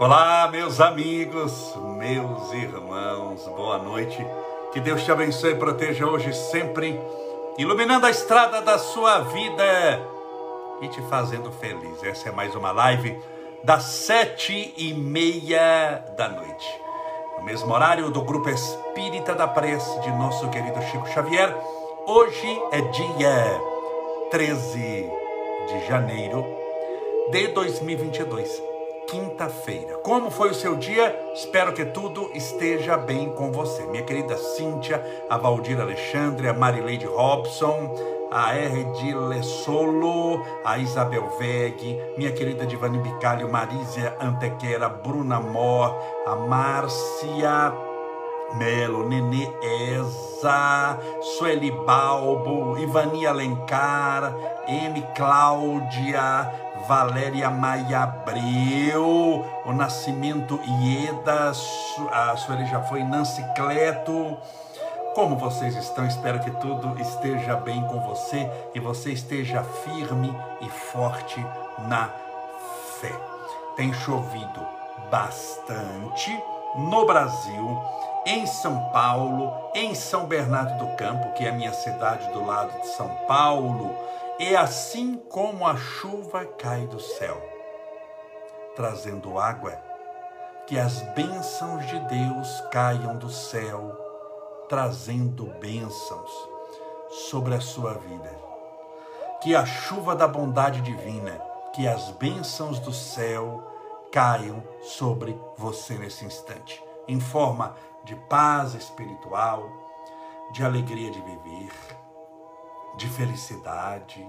Olá, 0.00 0.48
meus 0.50 0.80
amigos, 0.80 1.74
meus 1.98 2.54
irmãos, 2.54 3.46
boa 3.48 3.76
noite. 3.76 4.16
Que 4.72 4.80
Deus 4.80 5.04
te 5.04 5.12
abençoe 5.12 5.50
e 5.50 5.56
proteja 5.56 6.06
hoje 6.06 6.32
sempre, 6.32 6.98
iluminando 7.58 8.06
a 8.06 8.10
estrada 8.10 8.62
da 8.62 8.78
sua 8.78 9.20
vida 9.20 10.00
e 10.80 10.88
te 10.88 11.02
fazendo 11.02 11.52
feliz. 11.52 12.02
Essa 12.02 12.30
é 12.30 12.32
mais 12.32 12.54
uma 12.54 12.72
live 12.72 13.14
das 13.62 13.82
sete 13.82 14.72
e 14.74 14.94
meia 14.94 16.02
da 16.16 16.30
noite. 16.30 16.80
No 17.36 17.44
mesmo 17.44 17.70
horário 17.70 18.10
do 18.10 18.22
Grupo 18.22 18.48
Espírita 18.48 19.34
da 19.34 19.46
Prece 19.46 20.00
de 20.00 20.10
nosso 20.12 20.48
querido 20.48 20.80
Chico 20.80 21.06
Xavier. 21.08 21.54
Hoje 22.06 22.62
é 22.72 22.80
dia 22.80 23.60
13 24.30 25.10
de 25.68 25.86
janeiro 25.86 26.42
de 27.30 27.48
2022 27.48 28.69
quinta-feira. 29.10 29.96
Como 30.04 30.30
foi 30.30 30.50
o 30.50 30.54
seu 30.54 30.76
dia? 30.76 31.32
Espero 31.34 31.72
que 31.72 31.84
tudo 31.84 32.30
esteja 32.32 32.96
bem 32.96 33.28
com 33.30 33.50
você. 33.50 33.82
Minha 33.86 34.04
querida 34.04 34.36
Cíntia, 34.36 35.04
a 35.28 35.36
Valdir 35.36 35.80
Alexandre, 35.80 36.48
a 36.48 36.54
Marileide 36.54 37.06
Robson, 37.06 37.94
a 38.30 38.54
R. 38.54 38.84
de 38.84 39.12
Lessolo, 39.12 40.40
a 40.64 40.78
Isabel 40.78 41.28
Veg, 41.38 42.00
minha 42.16 42.30
querida 42.30 42.64
Divani 42.64 42.98
Bicalho, 42.98 43.50
Marísia 43.50 44.16
Antequera, 44.20 44.88
Bruna 44.88 45.40
Mor, 45.40 45.92
a 46.24 46.36
Márcia 46.36 47.72
Melo, 48.54 49.08
Nenê 49.08 49.48
Eza, 49.62 50.98
Sueli 51.20 51.70
Balbo, 51.70 52.76
Ivani 52.78 53.26
Alencar, 53.26 54.34
M. 54.66 55.02
Cláudia, 55.14 56.52
Valéria 56.90 57.48
Maia 57.48 58.00
Abreu, 58.00 59.46
o 59.64 59.72
Nascimento 59.72 60.58
Ieda, 60.64 61.52
a 62.10 62.36
Sueli 62.36 62.66
já 62.66 62.82
foi, 62.82 63.04
Nancy 63.04 63.44
Cleto. 63.54 64.36
Como 65.14 65.36
vocês 65.36 65.76
estão? 65.76 66.04
Espero 66.04 66.40
que 66.40 66.50
tudo 66.50 67.00
esteja 67.00 67.54
bem 67.54 67.80
com 67.86 68.00
você 68.00 68.50
e 68.74 68.80
você 68.80 69.12
esteja 69.12 69.62
firme 69.62 70.36
e 70.60 70.68
forte 70.68 71.38
na 71.86 72.10
fé. 73.00 73.12
Tem 73.76 73.94
chovido 73.94 74.60
bastante 75.12 76.36
no 76.74 77.06
Brasil, 77.06 77.80
em 78.26 78.44
São 78.46 78.90
Paulo, 78.90 79.52
em 79.76 79.94
São 79.94 80.26
Bernardo 80.26 80.76
do 80.84 80.96
Campo, 80.96 81.34
que 81.34 81.46
é 81.46 81.50
a 81.50 81.54
minha 81.54 81.72
cidade 81.72 82.26
do 82.32 82.44
lado 82.44 82.80
de 82.80 82.88
São 82.88 83.10
Paulo 83.28 84.09
é 84.42 84.56
assim 84.56 85.16
como 85.28 85.66
a 85.66 85.76
chuva 85.76 86.46
cai 86.46 86.86
do 86.86 86.98
céu, 86.98 87.36
trazendo 88.74 89.38
água, 89.38 89.72
que 90.66 90.78
as 90.78 91.02
bênçãos 91.12 91.86
de 91.86 91.98
Deus 92.00 92.48
caiam 92.72 93.18
do 93.18 93.28
céu, 93.28 93.94
trazendo 94.66 95.44
bênçãos 95.60 96.30
sobre 97.28 97.54
a 97.54 97.60
sua 97.60 97.92
vida. 97.92 98.34
Que 99.42 99.54
a 99.54 99.66
chuva 99.66 100.16
da 100.16 100.26
bondade 100.26 100.80
divina, 100.80 101.38
que 101.74 101.86
as 101.86 102.10
bênçãos 102.12 102.78
do 102.80 102.94
céu 102.94 103.62
caiam 104.10 104.62
sobre 104.80 105.38
você 105.58 105.98
nesse 105.98 106.24
instante, 106.24 106.82
em 107.06 107.20
forma 107.20 107.76
de 108.04 108.16
paz 108.16 108.72
espiritual, 108.72 109.68
de 110.52 110.64
alegria 110.64 111.10
de 111.10 111.20
viver 111.20 112.00
de 112.96 113.08
felicidade 113.08 114.26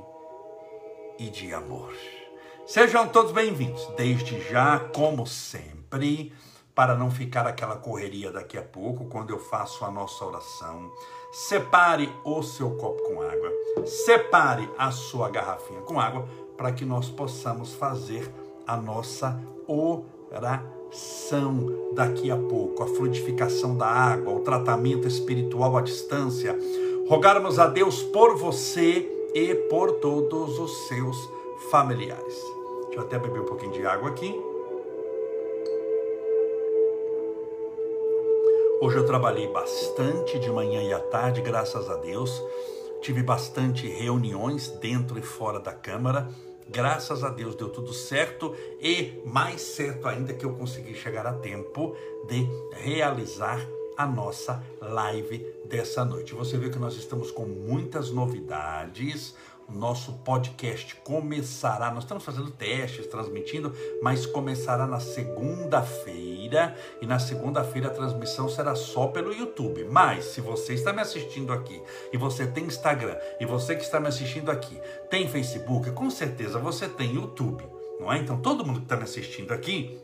e 1.21 1.29
de 1.29 1.53
amor. 1.53 1.93
Sejam 2.65 3.07
todos 3.07 3.31
bem-vindos, 3.31 3.85
desde 3.95 4.41
já, 4.49 4.79
como 4.79 5.27
sempre, 5.27 6.33
para 6.73 6.95
não 6.95 7.11
ficar 7.11 7.45
aquela 7.45 7.75
correria 7.75 8.31
daqui 8.31 8.57
a 8.57 8.63
pouco, 8.63 9.05
quando 9.05 9.29
eu 9.29 9.37
faço 9.37 9.85
a 9.85 9.91
nossa 9.91 10.25
oração. 10.25 10.91
Separe 11.31 12.11
o 12.25 12.41
seu 12.41 12.71
copo 12.71 13.03
com 13.03 13.21
água, 13.21 13.51
separe 13.85 14.67
a 14.79 14.89
sua 14.89 15.29
garrafinha 15.29 15.81
com 15.81 15.99
água, 15.99 16.27
para 16.57 16.71
que 16.71 16.83
nós 16.83 17.07
possamos 17.07 17.75
fazer 17.75 18.27
a 18.65 18.75
nossa 18.75 19.39
oração 19.67 20.73
daqui 21.93 22.31
a 22.31 22.37
pouco, 22.37 22.81
a 22.81 22.87
fluidificação 22.87 23.77
da 23.77 23.85
água, 23.85 24.33
o 24.33 24.39
tratamento 24.39 25.07
espiritual 25.07 25.77
à 25.77 25.81
distância 25.81 26.57
rogarmos 27.07 27.59
a 27.59 27.67
Deus 27.67 28.01
por 28.03 28.37
você 28.37 29.20
e 29.33 29.55
por 29.55 29.93
todos 29.93 30.59
os 30.59 30.87
seus 30.87 31.29
familiares. 31.69 32.35
Deixa 32.85 32.99
eu 32.99 33.01
até 33.01 33.17
beber 33.17 33.41
um 33.41 33.45
pouquinho 33.45 33.71
de 33.71 33.85
água 33.85 34.09
aqui. 34.09 34.33
Hoje 38.81 38.97
eu 38.97 39.05
trabalhei 39.05 39.47
bastante 39.47 40.39
de 40.39 40.49
manhã 40.49 40.81
e 40.81 40.91
à 40.91 40.99
tarde, 40.99 41.41
graças 41.41 41.89
a 41.89 41.95
Deus. 41.97 42.43
Tive 43.01 43.23
bastante 43.23 43.87
reuniões 43.87 44.67
dentro 44.67 45.17
e 45.19 45.21
fora 45.21 45.59
da 45.59 45.71
Câmara. 45.71 46.27
Graças 46.67 47.23
a 47.23 47.29
Deus 47.29 47.55
deu 47.55 47.69
tudo 47.69 47.93
certo 47.93 48.55
e 48.79 49.21
mais 49.25 49.61
certo 49.61 50.07
ainda 50.07 50.33
que 50.33 50.45
eu 50.45 50.53
consegui 50.53 50.93
chegar 50.95 51.27
a 51.27 51.33
tempo 51.33 51.95
de 52.27 52.47
realizar 52.71 53.59
a 53.97 54.05
nossa 54.05 54.63
live 54.81 55.45
dessa 55.65 56.03
noite. 56.03 56.33
Você 56.33 56.57
vê 56.57 56.69
que 56.69 56.79
nós 56.79 56.95
estamos 56.95 57.31
com 57.31 57.45
muitas 57.45 58.11
novidades. 58.11 59.35
O 59.67 59.73
nosso 59.73 60.13
podcast 60.25 60.95
começará, 60.97 61.91
nós 61.91 62.03
estamos 62.03 62.25
fazendo 62.25 62.51
testes, 62.51 63.07
transmitindo, 63.07 63.73
mas 64.01 64.25
começará 64.25 64.85
na 64.85 64.99
segunda-feira. 64.99 66.75
E 67.01 67.05
na 67.05 67.19
segunda-feira 67.19 67.87
a 67.87 67.91
transmissão 67.91 68.49
será 68.49 68.75
só 68.75 69.07
pelo 69.07 69.33
YouTube. 69.33 69.85
Mas 69.85 70.25
se 70.25 70.41
você 70.41 70.73
está 70.73 70.91
me 70.91 70.99
assistindo 70.99 71.53
aqui 71.53 71.81
e 72.11 72.17
você 72.17 72.45
tem 72.45 72.65
Instagram 72.65 73.15
e 73.39 73.45
você 73.45 73.75
que 73.75 73.83
está 73.83 73.99
me 73.99 74.07
assistindo 74.07 74.51
aqui 74.51 74.77
tem 75.09 75.29
Facebook, 75.29 75.89
com 75.91 76.09
certeza 76.09 76.59
você 76.59 76.89
tem 76.89 77.15
YouTube, 77.15 77.63
não 77.97 78.11
é? 78.11 78.17
Então 78.17 78.41
todo 78.41 78.65
mundo 78.65 78.79
que 78.79 78.85
está 78.85 78.97
me 78.97 79.03
assistindo 79.03 79.53
aqui 79.53 79.97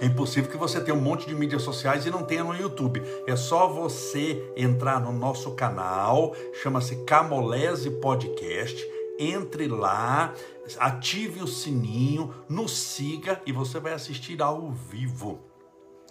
é 0.00 0.06
impossível 0.06 0.50
que 0.50 0.56
você 0.56 0.80
tenha 0.80 0.96
um 0.96 1.00
monte 1.00 1.26
de 1.26 1.34
mídias 1.34 1.62
sociais 1.62 2.06
e 2.06 2.10
não 2.10 2.22
tenha 2.22 2.44
no 2.44 2.54
YouTube. 2.54 3.02
É 3.26 3.36
só 3.36 3.68
você 3.68 4.52
entrar 4.56 5.00
no 5.00 5.12
nosso 5.12 5.52
canal, 5.52 6.34
chama-se 6.62 6.96
Camolese 7.04 7.90
Podcast. 7.90 8.96
Entre 9.18 9.66
lá, 9.66 10.34
ative 10.78 11.42
o 11.42 11.46
sininho, 11.46 12.34
nos 12.48 12.76
siga 12.76 13.40
e 13.46 13.52
você 13.52 13.80
vai 13.80 13.94
assistir 13.94 14.42
ao 14.42 14.70
vivo 14.70 15.40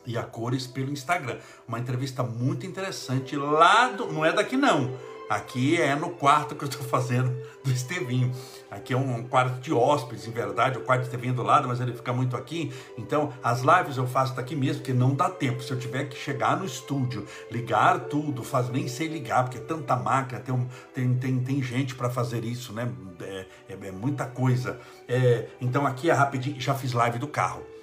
e 0.07 0.17
a 0.17 0.23
cores 0.23 0.66
pelo 0.66 0.91
Instagram. 0.91 1.38
Uma 1.67 1.79
entrevista 1.79 2.23
muito 2.23 2.66
interessante 2.66 3.35
lá 3.35 3.90
do, 3.90 4.12
não 4.12 4.25
é 4.25 4.31
daqui 4.31 4.57
não 4.57 5.15
Aqui 5.30 5.81
é 5.81 5.96
no 5.96 6.12
quarto 6.12 6.56
que 6.56 6.63
eu 6.63 6.69
estou 6.69 6.86
fazendo 6.86 7.36
do 7.63 7.72
Estevinho. 7.72 8.31
Aqui 8.69 8.94
é 8.94 8.97
um 8.97 9.24
quarto 9.24 9.59
de 9.59 9.74
hóspedes, 9.74 10.28
em 10.28 10.31
verdade. 10.31 10.78
O 10.78 10.81
quarto 10.81 11.02
do 11.02 11.06
Estevinho 11.06 11.34
é 11.34 11.36
do 11.36 11.41
lado, 11.41 11.68
mas 11.68 11.81
ele 11.81 11.94
fica 11.94 12.13
muito 12.13 12.38
aqui. 12.38 12.72
Então, 12.96 13.34
as 13.44 13.62
lives 13.62 13.97
eu 13.97 14.06
faço 14.06 14.35
daqui 14.35 14.56
mesmo, 14.56 14.81
porque 14.81 14.94
não 14.94 15.16
dá 15.16 15.28
tempo. 15.30 15.64
Se 15.64 15.72
eu 15.72 15.80
tiver 15.80 16.06
que 16.06 16.16
chegar 16.16 16.58
no 16.58 16.66
estúdio, 16.66 17.25
ligar 17.52 18.02
tudo, 18.02 18.44
faz, 18.44 18.69
nem 18.69 18.88
sei 18.88 19.08
ligar, 19.08 19.44
porque 19.44 19.58
é 19.58 19.62
tanta 19.62 19.96
máquina, 19.96 20.40
tem, 20.40 20.69
tem, 20.94 21.16
tem, 21.16 21.40
tem 21.40 21.64
gente 21.64 21.96
para 21.96 22.09
fazer 22.09 22.44
isso, 22.44 22.72
né? 22.72 22.88
É, 23.22 23.46
é, 23.69 23.88
é 23.88 23.91
muita 23.91 24.25
coisa. 24.25 24.80
É, 25.08 25.47
então, 25.59 25.88
aqui 25.88 26.09
é 26.09 26.14
rapidinho. 26.14 26.62
Já 26.62 26.75
fiz 26.75 26.94
live 26.94 27.18
do 27.18 27.28
carro. 27.28 27.75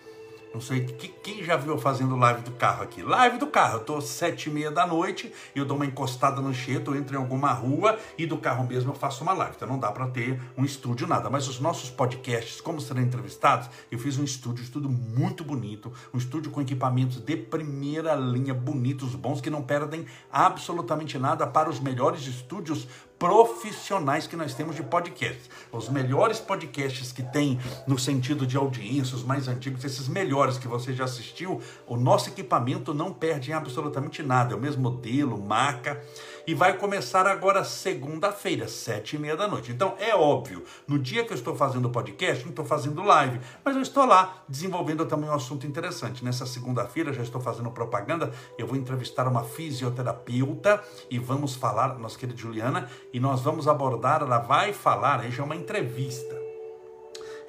Não 0.52 0.60
sei 0.60 0.84
quem 1.22 1.42
já 1.42 1.56
viu 1.56 1.78
fazendo 1.78 2.14
live 2.14 2.43
do 2.43 2.50
carro 2.50 2.82
aqui. 2.82 3.02
Live 3.02 3.38
do 3.38 3.46
carro, 3.46 3.78
eu 3.78 3.84
tô 3.84 4.00
sete 4.02 4.50
e 4.50 4.52
meia 4.52 4.70
da 4.70 4.87
noite, 4.87 5.32
eu 5.54 5.64
dou 5.64 5.76
uma 5.76 5.87
encostada 5.87 6.43
no 6.43 6.52
cheto, 6.52 6.90
eu 6.90 6.96
entro 6.96 7.16
em 7.16 7.19
alguma 7.19 7.50
rua 7.52 7.99
e 8.19 8.26
do 8.26 8.37
carro 8.37 8.66
mesmo 8.66 8.90
eu 8.90 8.94
faço 8.94 9.22
uma 9.22 9.32
live. 9.32 9.54
Então 9.56 9.66
não 9.66 9.78
dá 9.78 9.90
para 9.90 10.06
ter 10.08 10.38
um 10.56 10.62
estúdio 10.62 11.06
nada. 11.06 11.31
Mas 11.31 11.49
os 11.49 11.58
nossos 11.58 11.88
podcasts, 11.88 12.60
como 12.60 12.82
serão 12.82 13.00
entrevistados, 13.00 13.70
eu 13.90 13.99
fiz 13.99 14.19
um 14.19 14.25
estúdio, 14.25 14.69
tudo 14.70 14.90
muito 14.90 15.43
bonito, 15.43 15.90
um 16.12 16.19
estúdio 16.19 16.50
com 16.50 16.60
equipamentos 16.60 17.19
de 17.19 17.34
primeira 17.34 18.14
linha, 18.14 18.52
bonitos, 18.52 19.14
bons, 19.14 19.40
que 19.40 19.49
não 19.49 19.62
perdem 19.62 20.04
absolutamente 20.31 21.19
nada 21.19 21.46
para 21.46 21.70
os 21.70 21.81
melhores 21.81 22.26
estúdios 22.26 22.87
profissionais 23.22 24.26
que 24.26 24.34
nós 24.34 24.52
temos 24.52 24.74
de 24.74 24.82
podcasts. 24.82 25.48
Os 25.70 25.88
melhores 25.88 26.40
podcasts 26.40 27.12
que 27.12 27.22
tem 27.22 27.56
no 27.86 27.96
sentido 27.96 28.44
de 28.44 28.56
audiência, 28.56 29.14
os 29.14 29.22
mais 29.22 29.46
antigos, 29.46 29.84
esses 29.84 30.08
melhores 30.08 30.58
que 30.58 30.66
você 30.66 30.92
já 30.92 31.04
assistiu, 31.04 31.62
o 31.86 31.96
nosso 31.96 32.30
equipamento 32.30 32.92
não 32.92 33.14
perde 33.14 33.52
absolutamente 33.52 34.24
nada. 34.24 34.54
É 34.54 34.56
o 34.56 34.60
mesmo 34.60 34.82
modelo, 34.82 35.40
marca. 35.40 36.02
E 36.44 36.54
vai 36.54 36.76
começar 36.76 37.24
agora 37.24 37.62
segunda-feira, 37.62 38.66
sete 38.66 39.14
e 39.14 39.18
meia 39.18 39.36
da 39.36 39.46
noite. 39.46 39.70
Então 39.70 39.94
é 39.98 40.12
óbvio, 40.14 40.64
no 40.88 40.98
dia 40.98 41.24
que 41.24 41.32
eu 41.32 41.36
estou 41.36 41.54
fazendo 41.54 41.86
o 41.86 41.90
podcast, 41.90 42.42
não 42.42 42.50
estou 42.50 42.64
fazendo 42.64 43.00
live, 43.00 43.40
mas 43.64 43.76
eu 43.76 43.82
estou 43.82 44.04
lá 44.04 44.42
desenvolvendo 44.48 45.06
também 45.06 45.30
um 45.30 45.34
assunto 45.34 45.68
interessante. 45.68 46.24
Nessa 46.24 46.44
segunda-feira 46.44 47.12
já 47.12 47.22
estou 47.22 47.40
fazendo 47.40 47.70
propaganda, 47.70 48.32
eu 48.58 48.66
vou 48.66 48.76
entrevistar 48.76 49.28
uma 49.28 49.44
fisioterapeuta 49.44 50.82
e 51.08 51.16
vamos 51.16 51.54
falar, 51.54 51.96
nossa 51.98 52.18
querida 52.18 52.36
Juliana, 52.36 52.90
e 53.12 53.20
nós 53.20 53.40
vamos 53.40 53.68
abordar, 53.68 54.22
ela 54.22 54.38
vai 54.38 54.72
falar, 54.72 55.20
aí 55.20 55.30
já 55.30 55.44
é 55.44 55.46
uma 55.46 55.54
entrevista. 55.54 56.42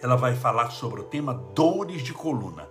Ela 0.04 0.16
vai 0.16 0.36
falar 0.36 0.70
sobre 0.70 1.02
o 1.02 1.06
tema 1.06 1.34
dores 1.56 2.04
de 2.04 2.14
coluna. 2.14 2.68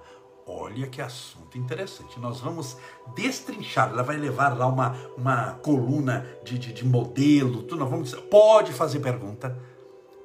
Olha 0.54 0.86
que 0.86 1.00
assunto 1.00 1.56
interessante. 1.56 2.20
Nós 2.20 2.40
vamos 2.40 2.76
destrinchar. 3.14 3.88
Ela 3.88 4.02
vai 4.02 4.16
levar 4.16 4.56
lá 4.56 4.66
uma, 4.66 4.94
uma 5.16 5.52
coluna 5.62 6.26
de, 6.44 6.58
de, 6.58 6.72
de 6.72 6.84
modelo. 6.84 7.62
Tudo. 7.62 7.76
Nós 7.76 7.90
vamos, 7.90 8.14
pode 8.30 8.72
fazer 8.72 9.00
pergunta 9.00 9.58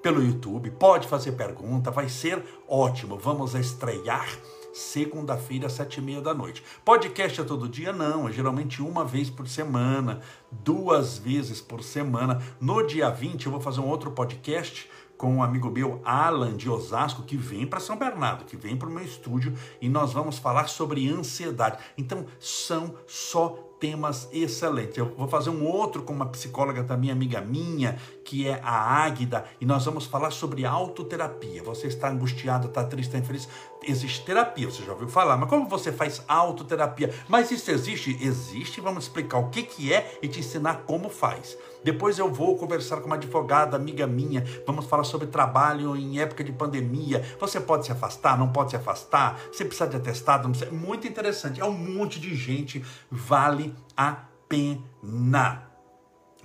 pelo 0.01 0.21
YouTube, 0.23 0.69
pode 0.71 1.07
fazer 1.07 1.31
pergunta. 1.31 1.91
Vai 1.91 2.09
ser 2.09 2.43
ótimo. 2.67 3.17
Vamos 3.17 3.55
estrear 3.55 4.27
segunda-feira, 4.73 5.69
sete 5.69 5.97
e 5.97 6.01
meia 6.01 6.21
da 6.21 6.33
noite. 6.33 6.63
Podcast 6.85 7.41
é 7.41 7.43
todo 7.43 7.67
dia? 7.67 7.91
Não, 7.91 8.27
é 8.27 8.31
geralmente 8.31 8.81
uma 8.81 9.03
vez 9.03 9.29
por 9.29 9.47
semana, 9.47 10.21
duas 10.51 11.17
vezes 11.17 11.59
por 11.59 11.83
semana. 11.83 12.41
No 12.59 12.85
dia 12.85 13.09
20 13.09 13.45
eu 13.45 13.51
vou 13.51 13.61
fazer 13.61 13.79
um 13.79 13.87
outro 13.87 14.11
podcast 14.11 14.87
com 15.17 15.35
um 15.35 15.43
amigo 15.43 15.69
meu, 15.69 15.99
Alan 16.05 16.55
de 16.55 16.69
Osasco, 16.69 17.23
que 17.23 17.35
vem 17.35 17.65
para 17.65 17.79
São 17.79 17.97
Bernardo, 17.97 18.45
que 18.45 18.55
vem 18.55 18.77
para 18.77 18.87
o 18.87 18.91
meu 18.91 19.03
estúdio 19.03 19.53
e 19.81 19.89
nós 19.89 20.13
vamos 20.13 20.37
falar 20.37 20.67
sobre 20.67 21.09
ansiedade. 21.09 21.79
Então, 21.97 22.25
são 22.39 22.93
só 23.07 23.67
temas 23.79 24.27
excelentes. 24.31 24.97
Eu 24.97 25.13
vou 25.15 25.27
fazer 25.27 25.49
um 25.49 25.65
outro 25.65 26.03
com 26.03 26.13
uma 26.13 26.25
psicóloga 26.27 26.83
também, 26.83 27.11
amiga 27.11 27.41
minha, 27.41 27.97
que 28.23 28.47
é 28.47 28.59
a 28.63 29.03
Águida, 29.03 29.45
e 29.61 29.65
nós 29.65 29.85
vamos 29.85 30.05
falar 30.05 30.31
sobre 30.31 30.65
autoterapia. 30.65 31.63
Você 31.63 31.87
está 31.87 32.09
angustiado, 32.09 32.67
está 32.67 32.83
triste, 32.83 33.09
está 33.09 33.19
infeliz. 33.19 33.47
Existe 33.83 34.25
terapia, 34.25 34.69
você 34.69 34.83
já 34.83 34.91
ouviu 34.91 35.07
falar, 35.07 35.37
mas 35.37 35.49
como 35.49 35.67
você 35.67 35.91
faz 35.91 36.21
autoterapia? 36.27 37.13
Mas 37.27 37.51
isso 37.51 37.69
existe? 37.71 38.17
Existe, 38.21 38.81
vamos 38.81 39.05
explicar 39.05 39.37
o 39.37 39.49
que, 39.49 39.63
que 39.63 39.93
é 39.93 40.17
e 40.21 40.27
te 40.27 40.39
ensinar 40.39 40.83
como 40.85 41.09
faz. 41.09 41.57
Depois 41.83 42.17
eu 42.17 42.31
vou 42.31 42.57
conversar 42.57 42.97
com 42.97 43.05
uma 43.05 43.15
advogada, 43.15 43.77
amiga 43.77 44.07
minha, 44.07 44.43
vamos 44.65 44.85
falar 44.85 45.03
sobre 45.03 45.27
trabalho 45.27 45.95
em 45.95 46.19
época 46.19 46.43
de 46.43 46.51
pandemia. 46.51 47.23
Você 47.39 47.59
pode 47.59 47.85
se 47.85 47.91
afastar, 47.91 48.37
não 48.37 48.51
pode 48.51 48.71
se 48.71 48.75
afastar, 48.75 49.39
você 49.51 49.63
precisa 49.63 49.89
de 49.89 49.95
atestado, 49.95 50.49
precisa. 50.49 50.71
Muito 50.71 51.07
interessante, 51.07 51.61
é 51.61 51.65
um 51.65 51.71
monte 51.71 52.19
de 52.19 52.35
gente, 52.35 52.83
vale 53.09 53.73
a 53.95 54.17
pena. 54.49 55.66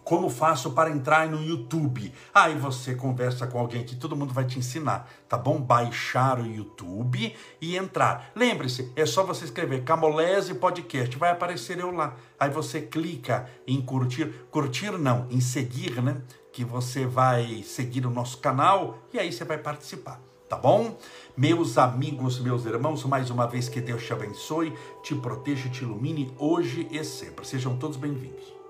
Como 0.05 0.29
faço 0.29 0.73
para 0.73 0.91
entrar 0.91 1.29
no 1.29 1.41
YouTube? 1.43 2.13
Aí 2.35 2.57
você 2.57 2.95
conversa 2.95 3.47
com 3.47 3.59
alguém 3.59 3.85
que 3.85 3.95
todo 3.95 4.17
mundo 4.17 4.35
vai 4.35 4.45
te 4.45 4.59
ensinar, 4.59 5.09
tá 5.29 5.39
bom? 5.39 5.61
Baixar 5.61 6.41
o 6.41 6.47
YouTube 6.47 7.35
e 7.61 7.77
entrar. 7.77 8.33
Lembre-se, 8.35 8.93
é 8.97 9.07
só 9.07 9.23
você 9.23 9.45
escrever 9.45 9.85
Camolese 9.85 10.55
Podcast, 10.55 11.17
vai 11.17 11.31
aparecer 11.31 11.79
eu 11.79 11.93
lá. 11.93 12.17
Aí 12.39 12.51
você 12.51 12.81
clica 12.81 13.49
em 13.67 13.81
curtir, 13.81 14.27
curtir 14.51 14.91
não, 14.99 15.27
em 15.31 15.41
seguir, 15.41 16.03
né? 16.03 16.21
Que 16.53 16.65
você 16.65 17.07
vai 17.07 17.63
seguir 17.63 18.05
o 18.05 18.11
nosso 18.11 18.39
canal 18.39 18.99
e 19.13 19.19
aí 19.19 19.33
você 19.33 19.45
vai 19.45 19.59
participar 19.59 20.21
tá 20.49 20.59
bom? 20.59 20.99
Meus 21.35 21.79
amigos, 21.79 22.39
meus 22.39 22.67
irmãos, 22.67 23.03
mais 23.05 23.31
uma 23.31 23.47
vez 23.47 23.71
que 23.71 23.81
Deus 23.81 24.05
te 24.05 24.13
abençoe, 24.13 24.75
te 25.03 25.15
proteja, 25.15 25.71
te 25.71 25.83
ilumine 25.83 26.31
hoje 26.39 26.87
e 26.91 27.03
sempre. 27.05 27.47
Sejam 27.47 27.79
todos 27.79 27.97
bem-vindos. 27.97 28.62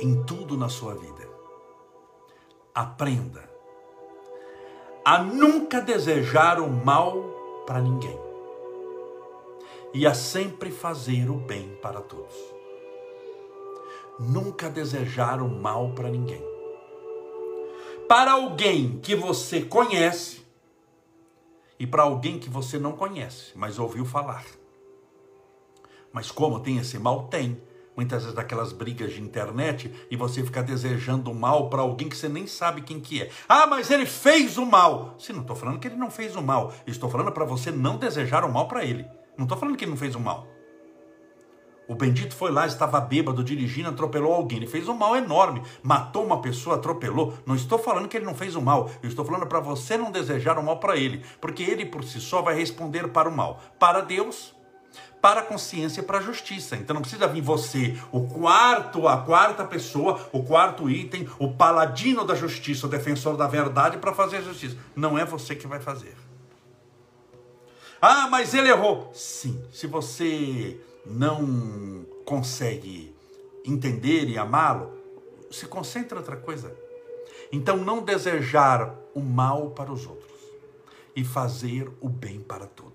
Em 0.00 0.22
tudo 0.24 0.56
na 0.56 0.68
sua 0.68 0.94
vida. 0.94 1.28
Aprenda 2.74 3.48
a 5.04 5.22
nunca 5.22 5.80
desejar 5.80 6.60
o 6.60 6.68
mal 6.68 7.64
para 7.66 7.80
ninguém 7.80 8.18
e 9.92 10.06
a 10.06 10.14
sempre 10.14 10.70
fazer 10.70 11.30
o 11.30 11.34
bem 11.34 11.76
para 11.82 12.00
todos. 12.00 12.34
Nunca 14.18 14.68
desejar 14.68 15.40
o 15.40 15.48
mal 15.48 15.92
para 15.92 16.10
ninguém. 16.10 16.44
Para 18.08 18.32
alguém 18.32 18.98
que 19.00 19.14
você 19.14 19.62
conhece 19.62 20.44
e 21.78 21.86
para 21.86 22.02
alguém 22.02 22.38
que 22.38 22.50
você 22.50 22.78
não 22.78 22.92
conhece, 22.92 23.52
mas 23.54 23.78
ouviu 23.78 24.04
falar. 24.04 24.44
Mas 26.12 26.30
como 26.30 26.60
tem 26.60 26.76
esse 26.76 26.98
mal? 26.98 27.28
Tem 27.28 27.60
muitas 27.96 28.22
vezes 28.22 28.34
daquelas 28.34 28.72
brigas 28.72 29.12
de 29.12 29.20
internet 29.20 29.92
e 30.10 30.16
você 30.16 30.42
fica 30.42 30.62
desejando 30.62 31.32
mal 31.34 31.68
para 31.68 31.82
alguém 31.82 32.08
que 32.08 32.16
você 32.16 32.28
nem 32.28 32.46
sabe 32.46 32.82
quem 32.82 33.00
que 33.00 33.22
é. 33.22 33.30
Ah, 33.48 33.66
mas 33.66 33.90
ele 33.90 34.06
fez 34.06 34.58
o 34.58 34.66
mal. 34.66 35.14
Sim, 35.18 35.34
não 35.34 35.42
estou 35.42 35.56
falando 35.56 35.78
que 35.78 35.88
ele 35.88 35.96
não 35.96 36.10
fez 36.10 36.36
o 36.36 36.42
mal. 36.42 36.72
Estou 36.86 37.10
falando 37.10 37.32
para 37.32 37.44
você 37.44 37.70
não 37.70 37.96
desejar 37.96 38.44
o 38.44 38.52
mal 38.52 38.68
para 38.68 38.84
ele. 38.84 39.06
Não 39.36 39.44
estou 39.44 39.58
falando 39.58 39.76
que 39.76 39.84
ele 39.84 39.90
não 39.90 39.98
fez 39.98 40.14
o 40.14 40.20
mal. 40.20 40.46
O 41.90 41.94
bendito 41.96 42.36
foi 42.36 42.52
lá, 42.52 42.68
estava 42.68 43.00
bêbado, 43.00 43.42
dirigindo, 43.42 43.88
atropelou 43.88 44.32
alguém. 44.32 44.58
Ele 44.58 44.66
fez 44.68 44.86
um 44.86 44.94
mal 44.94 45.16
enorme, 45.16 45.60
matou 45.82 46.24
uma 46.24 46.40
pessoa, 46.40 46.76
atropelou. 46.76 47.34
Não 47.44 47.56
estou 47.56 47.80
falando 47.80 48.06
que 48.06 48.16
ele 48.16 48.24
não 48.24 48.34
fez 48.34 48.54
o 48.54 48.62
mal. 48.62 48.88
Eu 49.02 49.08
estou 49.08 49.24
falando 49.24 49.44
para 49.44 49.58
você 49.58 49.98
não 49.98 50.12
desejar 50.12 50.56
o 50.56 50.62
mal 50.62 50.78
para 50.78 50.96
ele, 50.96 51.24
porque 51.40 51.64
ele 51.64 51.84
por 51.84 52.04
si 52.04 52.20
só 52.20 52.42
vai 52.42 52.54
responder 52.54 53.08
para 53.08 53.28
o 53.28 53.36
mal. 53.36 53.60
Para 53.76 54.02
Deus, 54.02 54.54
para 55.20 55.40
a 55.40 55.44
consciência 55.44 56.00
e 56.00 56.04
para 56.04 56.18
a 56.18 56.22
justiça. 56.22 56.76
Então 56.76 56.94
não 56.94 57.02
precisa 57.02 57.28
vir 57.28 57.42
você, 57.42 57.98
o 58.10 58.26
quarto, 58.26 59.06
a 59.06 59.18
quarta 59.18 59.64
pessoa, 59.64 60.28
o 60.32 60.42
quarto 60.42 60.88
item, 60.88 61.28
o 61.38 61.52
paladino 61.52 62.24
da 62.24 62.34
justiça, 62.34 62.86
o 62.86 62.90
defensor 62.90 63.36
da 63.36 63.46
verdade 63.46 63.98
para 63.98 64.14
fazer 64.14 64.38
a 64.38 64.42
justiça. 64.42 64.76
Não 64.96 65.18
é 65.18 65.24
você 65.24 65.54
que 65.54 65.66
vai 65.66 65.80
fazer. 65.80 66.16
Ah, 68.00 68.28
mas 68.30 68.54
ele 68.54 68.70
errou. 68.70 69.10
Sim, 69.12 69.62
se 69.70 69.86
você 69.86 70.80
não 71.04 72.06
consegue 72.24 73.14
entender 73.64 74.28
e 74.28 74.38
amá-lo, 74.38 74.98
se 75.50 75.66
concentra 75.66 76.16
em 76.16 76.20
outra 76.20 76.36
coisa. 76.36 76.74
Então 77.52 77.76
não 77.76 78.02
desejar 78.02 78.94
o 79.14 79.20
mal 79.20 79.70
para 79.70 79.92
os 79.92 80.06
outros 80.06 80.30
e 81.14 81.24
fazer 81.24 81.90
o 82.00 82.08
bem 82.08 82.40
para 82.40 82.66
todos. 82.66 82.89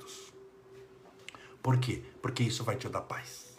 Por 1.66 1.78
quê? 1.78 2.04
Porque 2.22 2.44
isso 2.44 2.64
vai 2.64 2.76
te 2.76 2.88
dar 2.88 3.02
paz. 3.02 3.58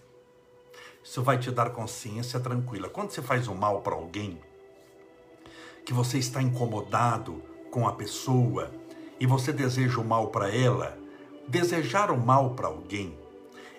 Isso 1.03 1.25
vai 1.25 1.41
te 1.41 1.51
dar 1.51 1.71
consciência 1.71 2.39
tranquila. 2.39 2.89
Quando 2.89 3.11
você 3.11 3.21
faz 3.21 3.49
um 3.49 3.55
mal 3.57 3.81
para 3.81 3.97
alguém, 3.97 4.41
que 5.85 5.93
você 5.93 6.17
está 6.17 6.41
incomodado 6.41 7.43
com 7.69 7.89
a 7.89 7.93
pessoa 7.93 8.71
e 9.19 9.27
você 9.27 9.53
deseja 9.53 10.01
o 10.01 10.05
mal 10.05 10.29
para 10.29 10.55
ela, 10.55 10.97
desejar 11.49 12.13
o 12.13 12.17
mal 12.17 12.51
para 12.51 12.69
alguém 12.69 13.19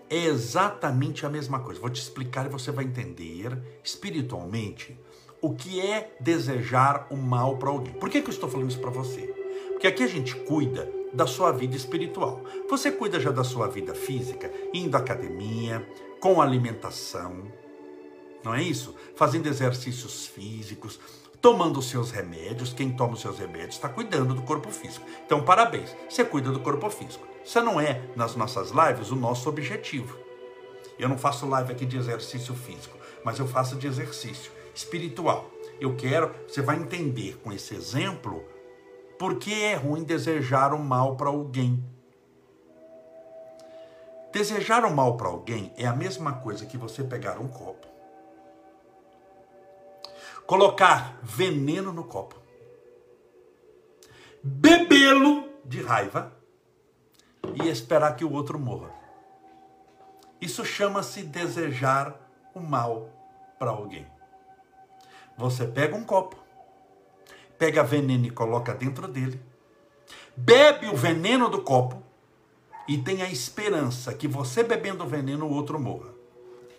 é 0.09 0.25
exatamente 0.25 1.25
a 1.25 1.29
mesma 1.29 1.61
coisa. 1.61 1.79
Vou 1.79 1.89
te 1.89 2.01
explicar 2.01 2.47
e 2.47 2.49
você 2.49 2.69
vai 2.69 2.83
entender 2.83 3.57
espiritualmente 3.81 4.99
o 5.41 5.55
que 5.55 5.79
é 5.79 6.17
desejar 6.19 7.07
o 7.09 7.15
mal 7.15 7.55
para 7.55 7.69
alguém. 7.69 7.93
Por 7.93 8.09
que, 8.09 8.21
que 8.21 8.27
eu 8.27 8.33
estou 8.33 8.49
falando 8.49 8.71
isso 8.71 8.81
para 8.81 8.91
você? 8.91 9.21
Porque 9.71 9.87
aqui 9.87 10.03
a 10.03 10.07
gente 10.07 10.35
cuida 10.35 10.96
da 11.13 11.25
sua 11.25 11.51
vida 11.51 11.75
espiritual. 11.75 12.41
Você 12.69 12.91
cuida 12.91 13.19
já 13.19 13.31
da 13.31 13.43
sua 13.43 13.67
vida 13.67 13.93
física, 13.93 14.51
indo 14.73 14.95
à 14.95 14.99
academia, 14.99 15.87
com 16.19 16.41
alimentação, 16.41 17.51
não 18.43 18.55
é 18.55 18.63
isso? 18.63 18.95
Fazendo 19.15 19.47
exercícios 19.47 20.25
físicos, 20.25 20.99
tomando 21.41 21.79
os 21.79 21.89
seus 21.89 22.11
remédios. 22.11 22.71
Quem 22.71 22.91
toma 22.91 23.13
os 23.13 23.21
seus 23.21 23.37
remédios 23.37 23.75
está 23.75 23.89
cuidando 23.89 24.33
do 24.33 24.41
corpo 24.43 24.71
físico. 24.71 25.05
Então, 25.25 25.43
parabéns, 25.43 25.95
você 26.09 26.23
cuida 26.23 26.51
do 26.51 26.61
corpo 26.61 26.89
físico. 26.89 27.27
Isso 27.43 27.61
não 27.61 27.79
é, 27.79 28.01
nas 28.15 28.35
nossas 28.35 28.71
lives, 28.71 29.11
o 29.11 29.15
nosso 29.15 29.49
objetivo. 29.49 30.17
Eu 30.97 31.09
não 31.09 31.17
faço 31.17 31.47
live 31.47 31.73
aqui 31.73 31.85
de 31.85 31.97
exercício 31.97 32.55
físico, 32.55 32.97
mas 33.23 33.37
eu 33.37 33.47
faço 33.47 33.75
de 33.75 33.85
exercício 33.85 34.51
espiritual. 34.73 35.51
Eu 35.79 35.95
quero, 35.95 36.31
você 36.47 36.61
vai 36.61 36.77
entender 36.77 37.37
com 37.43 37.51
esse 37.51 37.75
exemplo 37.75 38.43
por 39.17 39.39
que 39.39 39.63
é 39.63 39.75
ruim 39.75 40.03
desejar 40.03 40.73
o 40.73 40.79
mal 40.79 41.15
para 41.15 41.29
alguém? 41.29 41.83
Desejar 44.31 44.85
o 44.85 44.93
mal 44.93 45.17
para 45.17 45.29
alguém 45.29 45.73
é 45.77 45.87
a 45.87 45.95
mesma 45.95 46.33
coisa 46.33 46.65
que 46.65 46.77
você 46.77 47.03
pegar 47.03 47.39
um 47.39 47.47
copo, 47.47 47.87
colocar 50.45 51.17
veneno 51.23 51.91
no 51.91 52.03
copo, 52.03 52.35
bebê-lo 54.43 55.49
de 55.65 55.81
raiva 55.81 56.33
e 57.55 57.67
esperar 57.67 58.15
que 58.15 58.23
o 58.23 58.31
outro 58.31 58.59
morra. 58.59 58.91
Isso 60.39 60.63
chama-se 60.63 61.23
desejar 61.23 62.15
o 62.53 62.59
mal 62.59 63.09
para 63.57 63.71
alguém. 63.71 64.05
Você 65.35 65.65
pega 65.65 65.95
um 65.95 66.03
copo, 66.03 66.37
pega 67.57 67.83
veneno 67.83 68.25
e 68.25 68.29
coloca 68.29 68.73
dentro 68.73 69.07
dele, 69.07 69.39
bebe 70.35 70.87
o 70.87 70.95
veneno 70.95 71.49
do 71.49 71.61
copo 71.61 72.03
e 72.87 72.97
tem 72.97 73.21
a 73.21 73.29
esperança 73.29 74.13
que 74.13 74.27
você 74.27 74.63
bebendo 74.63 75.03
o 75.03 75.07
veneno 75.07 75.45
o 75.45 75.53
outro 75.53 75.79
morra. 75.79 76.09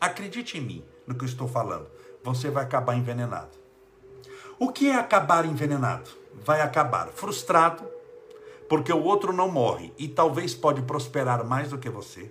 Acredite 0.00 0.56
em 0.56 0.60
mim 0.60 0.84
no 1.06 1.14
que 1.14 1.24
eu 1.24 1.28
estou 1.28 1.48
falando. 1.48 1.88
Você 2.22 2.50
vai 2.50 2.64
acabar 2.64 2.96
envenenado. 2.96 3.50
O 4.58 4.72
que 4.72 4.88
é 4.88 4.94
acabar 4.94 5.44
envenenado? 5.44 6.10
Vai 6.44 6.60
acabar 6.60 7.08
frustrado, 7.08 7.84
porque 8.68 8.92
o 8.92 9.02
outro 9.02 9.32
não 9.32 9.50
morre 9.50 9.92
e 9.98 10.08
talvez 10.08 10.54
pode 10.54 10.82
prosperar 10.82 11.44
mais 11.44 11.70
do 11.70 11.78
que 11.78 11.90
você. 11.90 12.30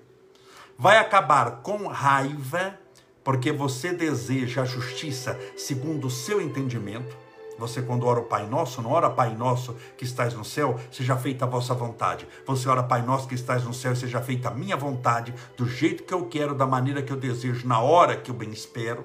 Vai 0.78 0.98
acabar 0.98 1.62
com 1.62 1.88
raiva, 1.88 2.78
porque 3.24 3.52
você 3.52 3.92
deseja 3.92 4.62
a 4.62 4.66
justiça 4.66 5.38
segundo 5.58 6.08
o 6.08 6.12
seu 6.12 6.42
entendimento 6.42 7.27
Você, 7.58 7.82
quando 7.82 8.06
ora 8.06 8.20
o 8.20 8.26
Pai 8.26 8.46
Nosso, 8.48 8.82
não 8.82 8.92
ora 8.92 9.10
Pai 9.10 9.36
Nosso 9.36 9.76
que 9.98 10.04
estás 10.04 10.34
no 10.34 10.46
céu, 10.46 10.80
seja 10.92 11.18
feita 11.18 11.46
a 11.46 11.48
vossa 11.48 11.74
vontade. 11.74 12.28
Você 12.46 12.70
ora 12.70 12.84
Pai 12.84 13.02
Nosso 13.02 13.28
que 13.28 13.36
estás 13.36 13.64
no 13.64 13.74
céu, 13.74 13.96
seja 13.96 14.22
feita 14.22 14.50
a 14.50 14.54
minha 14.54 14.78
vontade, 14.78 15.34
do 15.56 15.68
jeito 15.68 16.04
que 16.04 16.14
eu 16.14 16.26
quero, 16.26 16.54
da 16.54 16.68
maneira 16.68 17.02
que 17.02 17.12
eu 17.12 17.18
desejo, 17.18 17.68
na 17.68 17.80
hora 17.80 18.16
que 18.16 18.30
eu 18.30 18.36
bem 18.36 18.52
espero. 18.52 19.04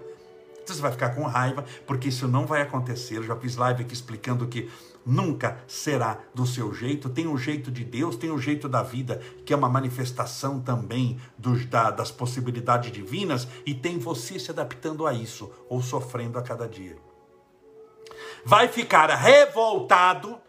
Então 0.63 0.77
você 0.77 0.83
vai 0.83 0.93
ficar 0.93 1.11
com 1.11 1.25
raiva, 1.25 1.65
porque 1.87 2.09
isso 2.09 2.29
não 2.29 2.47
vai 2.47 2.63
acontecer. 2.63 3.17
Eu 3.17 3.25
já 3.25 3.35
fiz 3.35 3.57
live 3.57 3.83
aqui 3.83 3.95
explicando 3.95 4.47
que 4.47 4.71
nunca 5.05 5.59
será 5.67 6.19
do 6.33 6.47
seu 6.47 6.73
jeito. 6.73 7.09
Tem 7.09 7.27
o 7.27 7.37
jeito 7.37 7.71
de 7.71 7.85
Deus, 7.85 8.17
tem 8.17 8.31
o 8.31 8.39
jeito 8.39 8.69
da 8.69 8.83
vida, 8.83 9.21
que 9.45 9.53
é 9.53 9.57
uma 9.57 9.69
manifestação 9.69 10.61
também 10.61 11.19
dos, 11.37 11.67
da, 11.67 11.91
das 11.91 12.13
possibilidades 12.13 12.93
divinas, 12.93 13.49
e 13.67 13.75
tem 13.75 13.99
você 13.99 14.39
se 14.39 14.51
adaptando 14.51 15.07
a 15.07 15.13
isso, 15.13 15.51
ou 15.69 15.83
sofrendo 15.83 16.39
a 16.39 16.43
cada 16.43 16.69
dia 16.69 16.97
vai 18.45 18.69
ficar 18.69 19.09
revoltado, 19.15 20.41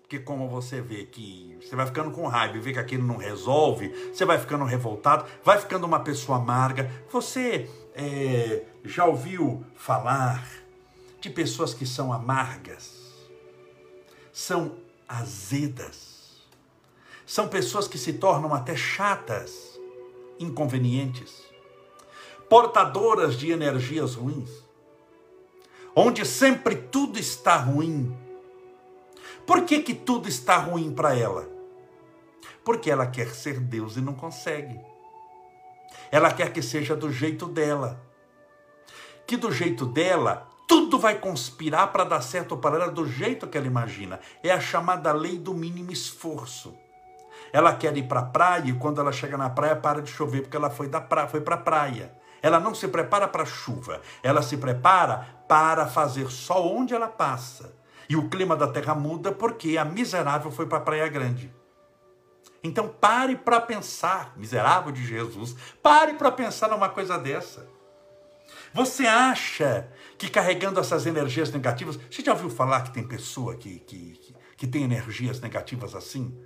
porque 0.00 0.18
como 0.18 0.48
você 0.48 0.80
vê 0.80 1.04
que 1.04 1.58
você 1.60 1.76
vai 1.76 1.86
ficando 1.86 2.10
com 2.10 2.26
raiva 2.26 2.56
e 2.56 2.60
vê 2.60 2.72
que 2.72 2.78
aquilo 2.78 3.06
não 3.06 3.16
resolve, 3.16 3.88
você 4.12 4.24
vai 4.24 4.38
ficando 4.38 4.64
revoltado, 4.64 5.26
vai 5.44 5.60
ficando 5.60 5.84
uma 5.84 6.00
pessoa 6.00 6.38
amarga. 6.38 6.90
Você 7.10 7.68
é, 7.94 8.64
já 8.84 9.04
ouviu 9.04 9.64
falar 9.76 10.48
de 11.20 11.28
pessoas 11.28 11.74
que 11.74 11.84
são 11.84 12.12
amargas, 12.12 12.96
são 14.32 14.76
azedas, 15.06 16.42
são 17.26 17.48
pessoas 17.48 17.86
que 17.86 17.98
se 17.98 18.14
tornam 18.14 18.54
até 18.54 18.74
chatas, 18.74 19.78
inconvenientes, 20.38 21.42
portadoras 22.48 23.36
de 23.36 23.50
energias 23.50 24.14
ruins 24.14 24.67
onde 26.00 26.24
sempre 26.24 26.76
tudo 26.76 27.18
está 27.18 27.56
ruim. 27.56 28.16
Por 29.44 29.64
que, 29.64 29.80
que 29.80 29.94
tudo 29.94 30.28
está 30.28 30.56
ruim 30.56 30.92
para 30.92 31.18
ela? 31.18 31.48
Porque 32.64 32.88
ela 32.88 33.06
quer 33.06 33.34
ser 33.34 33.58
Deus 33.58 33.96
e 33.96 34.00
não 34.00 34.14
consegue. 34.14 34.78
Ela 36.12 36.32
quer 36.32 36.52
que 36.52 36.62
seja 36.62 36.94
do 36.94 37.10
jeito 37.10 37.46
dela. 37.46 38.00
Que 39.26 39.36
do 39.36 39.50
jeito 39.50 39.86
dela, 39.86 40.48
tudo 40.68 41.00
vai 41.00 41.18
conspirar 41.18 41.90
para 41.90 42.04
dar 42.04 42.20
certo 42.20 42.56
para 42.56 42.76
ela 42.76 42.92
do 42.92 43.04
jeito 43.04 43.48
que 43.48 43.58
ela 43.58 43.66
imagina. 43.66 44.20
É 44.40 44.52
a 44.52 44.60
chamada 44.60 45.12
lei 45.12 45.36
do 45.36 45.52
mínimo 45.52 45.90
esforço. 45.90 46.76
Ela 47.52 47.74
quer 47.74 47.96
ir 47.96 48.06
para 48.06 48.20
a 48.20 48.26
praia 48.26 48.68
e 48.68 48.78
quando 48.78 49.00
ela 49.00 49.10
chega 49.10 49.36
na 49.36 49.50
praia 49.50 49.74
para 49.74 50.00
de 50.00 50.10
chover 50.10 50.42
porque 50.42 50.56
ela 50.56 50.70
foi 50.70 50.86
da 50.86 51.00
pra... 51.00 51.26
foi 51.26 51.40
para 51.40 51.56
a 51.56 51.58
praia. 51.58 52.17
Ela 52.42 52.60
não 52.60 52.74
se 52.74 52.88
prepara 52.88 53.26
para 53.26 53.42
a 53.42 53.46
chuva, 53.46 54.00
ela 54.22 54.42
se 54.42 54.56
prepara 54.56 55.42
para 55.48 55.86
fazer 55.86 56.30
só 56.30 56.66
onde 56.66 56.94
ela 56.94 57.08
passa. 57.08 57.74
E 58.08 58.16
o 58.16 58.28
clima 58.28 58.56
da 58.56 58.66
terra 58.66 58.94
muda 58.94 59.32
porque 59.32 59.76
a 59.76 59.84
miserável 59.84 60.50
foi 60.50 60.66
para 60.66 60.78
a 60.78 60.82
Praia 60.82 61.08
Grande. 61.08 61.52
Então 62.62 62.88
pare 62.88 63.36
para 63.36 63.60
pensar, 63.60 64.32
miserável 64.36 64.90
de 64.90 65.04
Jesus, 65.04 65.54
pare 65.82 66.14
para 66.14 66.32
pensar 66.32 66.68
numa 66.68 66.88
coisa 66.88 67.18
dessa. 67.18 67.68
Você 68.72 69.06
acha 69.06 69.88
que 70.16 70.28
carregando 70.28 70.80
essas 70.80 71.06
energias 71.06 71.50
negativas, 71.50 71.98
você 72.10 72.22
já 72.22 72.32
ouviu 72.32 72.50
falar 72.50 72.82
que 72.82 72.92
tem 72.92 73.06
pessoa 73.06 73.54
que, 73.56 73.78
que, 73.80 74.12
que, 74.12 74.34
que 74.56 74.66
tem 74.66 74.82
energias 74.82 75.40
negativas 75.40 75.94
assim? 75.94 76.36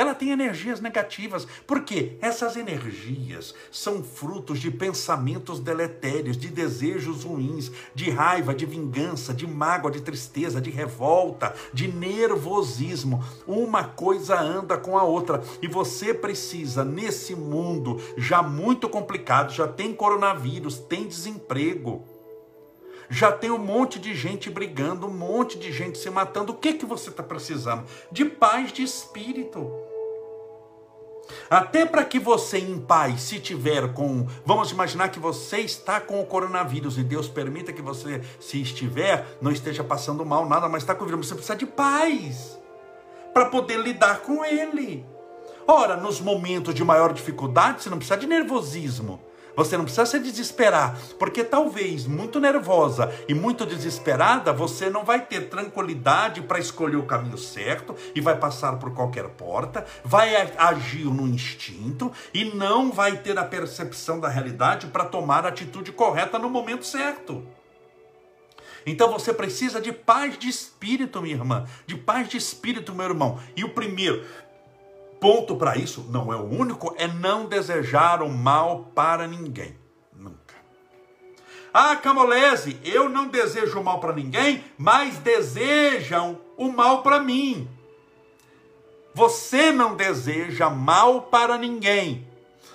Ela 0.00 0.14
tem 0.14 0.30
energias 0.30 0.80
negativas, 0.80 1.46
porque 1.66 2.16
essas 2.22 2.56
energias 2.56 3.54
são 3.70 4.02
frutos 4.02 4.58
de 4.58 4.70
pensamentos 4.70 5.60
deletérios, 5.60 6.38
de 6.38 6.48
desejos 6.48 7.22
ruins, 7.22 7.70
de 7.94 8.08
raiva, 8.08 8.54
de 8.54 8.64
vingança, 8.64 9.34
de 9.34 9.46
mágoa, 9.46 9.90
de 9.90 10.00
tristeza, 10.00 10.58
de 10.58 10.70
revolta, 10.70 11.54
de 11.74 11.86
nervosismo. 11.86 13.22
Uma 13.46 13.84
coisa 13.84 14.40
anda 14.40 14.78
com 14.78 14.96
a 14.96 15.02
outra 15.02 15.42
e 15.60 15.68
você 15.68 16.14
precisa, 16.14 16.82
nesse 16.82 17.34
mundo 17.34 18.00
já 18.16 18.42
muito 18.42 18.88
complicado, 18.88 19.52
já 19.52 19.68
tem 19.68 19.92
coronavírus, 19.92 20.78
tem 20.78 21.06
desemprego 21.06 22.06
já 23.10 23.32
tem 23.32 23.50
um 23.50 23.58
monte 23.58 23.98
de 23.98 24.14
gente 24.14 24.48
brigando, 24.48 25.08
um 25.08 25.12
monte 25.12 25.58
de 25.58 25.72
gente 25.72 25.98
se 25.98 26.08
matando. 26.08 26.52
O 26.52 26.56
que 26.56 26.74
que 26.74 26.86
você 26.86 27.10
está 27.10 27.24
precisando? 27.24 27.84
De 28.10 28.24
paz 28.24 28.72
de 28.72 28.84
espírito. 28.84 29.89
Até 31.48 31.84
para 31.84 32.04
que 32.04 32.18
você 32.18 32.58
em 32.58 32.78
paz, 32.78 33.22
se 33.22 33.40
tiver 33.40 33.92
com, 33.92 34.26
vamos 34.44 34.70
imaginar 34.70 35.08
que 35.08 35.18
você 35.18 35.58
está 35.58 36.00
com 36.00 36.20
o 36.20 36.26
coronavírus 36.26 36.98
e 36.98 37.02
Deus 37.02 37.28
permita 37.28 37.72
que 37.72 37.82
você, 37.82 38.22
se 38.38 38.60
estiver, 38.60 39.38
não 39.40 39.50
esteja 39.50 39.82
passando 39.82 40.24
mal, 40.24 40.48
nada, 40.48 40.68
mas 40.68 40.82
está 40.82 40.94
com 40.94 41.04
o 41.04 41.06
vírus, 41.06 41.26
você 41.26 41.34
precisa 41.34 41.56
de 41.56 41.66
paz 41.66 42.58
para 43.32 43.46
poder 43.46 43.78
lidar 43.78 44.20
com 44.20 44.44
ele. 44.44 45.04
Ora, 45.66 45.96
nos 45.96 46.20
momentos 46.20 46.74
de 46.74 46.84
maior 46.84 47.12
dificuldade, 47.12 47.82
você 47.82 47.90
não 47.90 47.98
precisa 47.98 48.18
de 48.18 48.26
nervosismo. 48.26 49.20
Você 49.60 49.76
não 49.76 49.84
precisa 49.84 50.06
se 50.06 50.18
desesperar, 50.18 50.96
porque 51.18 51.44
talvez 51.44 52.06
muito 52.06 52.40
nervosa 52.40 53.12
e 53.28 53.34
muito 53.34 53.66
desesperada, 53.66 54.54
você 54.54 54.88
não 54.88 55.04
vai 55.04 55.20
ter 55.20 55.50
tranquilidade 55.50 56.40
para 56.40 56.58
escolher 56.58 56.96
o 56.96 57.04
caminho 57.04 57.36
certo 57.36 57.94
e 58.14 58.22
vai 58.22 58.38
passar 58.38 58.78
por 58.78 58.94
qualquer 58.94 59.28
porta, 59.28 59.84
vai 60.02 60.34
agir 60.56 61.04
no 61.04 61.28
instinto 61.28 62.10
e 62.32 62.46
não 62.46 62.90
vai 62.90 63.18
ter 63.18 63.38
a 63.38 63.44
percepção 63.44 64.18
da 64.18 64.30
realidade 64.30 64.86
para 64.86 65.04
tomar 65.04 65.44
a 65.44 65.50
atitude 65.50 65.92
correta 65.92 66.38
no 66.38 66.48
momento 66.48 66.86
certo. 66.86 67.46
Então 68.86 69.12
você 69.12 69.30
precisa 69.30 69.78
de 69.78 69.92
paz 69.92 70.38
de 70.38 70.48
espírito, 70.48 71.20
minha 71.20 71.34
irmã, 71.34 71.66
de 71.86 71.98
paz 71.98 72.30
de 72.30 72.38
espírito, 72.38 72.94
meu 72.94 73.04
irmão. 73.04 73.38
E 73.54 73.62
o 73.62 73.74
primeiro, 73.74 74.24
ponto 75.20 75.54
para 75.54 75.76
isso, 75.76 76.06
não 76.08 76.32
é 76.32 76.36
o 76.36 76.44
único, 76.44 76.94
é 76.96 77.06
não 77.06 77.44
desejar 77.44 78.22
o 78.22 78.28
mal 78.28 78.90
para 78.94 79.26
ninguém. 79.26 79.76
Nunca. 80.16 80.54
Ah, 81.72 81.94
Camolese, 81.94 82.80
eu 82.82 83.08
não 83.08 83.28
desejo 83.28 83.78
o 83.78 83.84
mal 83.84 84.00
para 84.00 84.14
ninguém, 84.14 84.64
mas 84.78 85.18
desejam 85.18 86.40
o 86.56 86.72
mal 86.72 87.02
para 87.02 87.20
mim. 87.20 87.68
Você 89.14 89.70
não 89.70 89.94
deseja 89.94 90.70
mal 90.70 91.22
para 91.22 91.58
ninguém, 91.58 92.26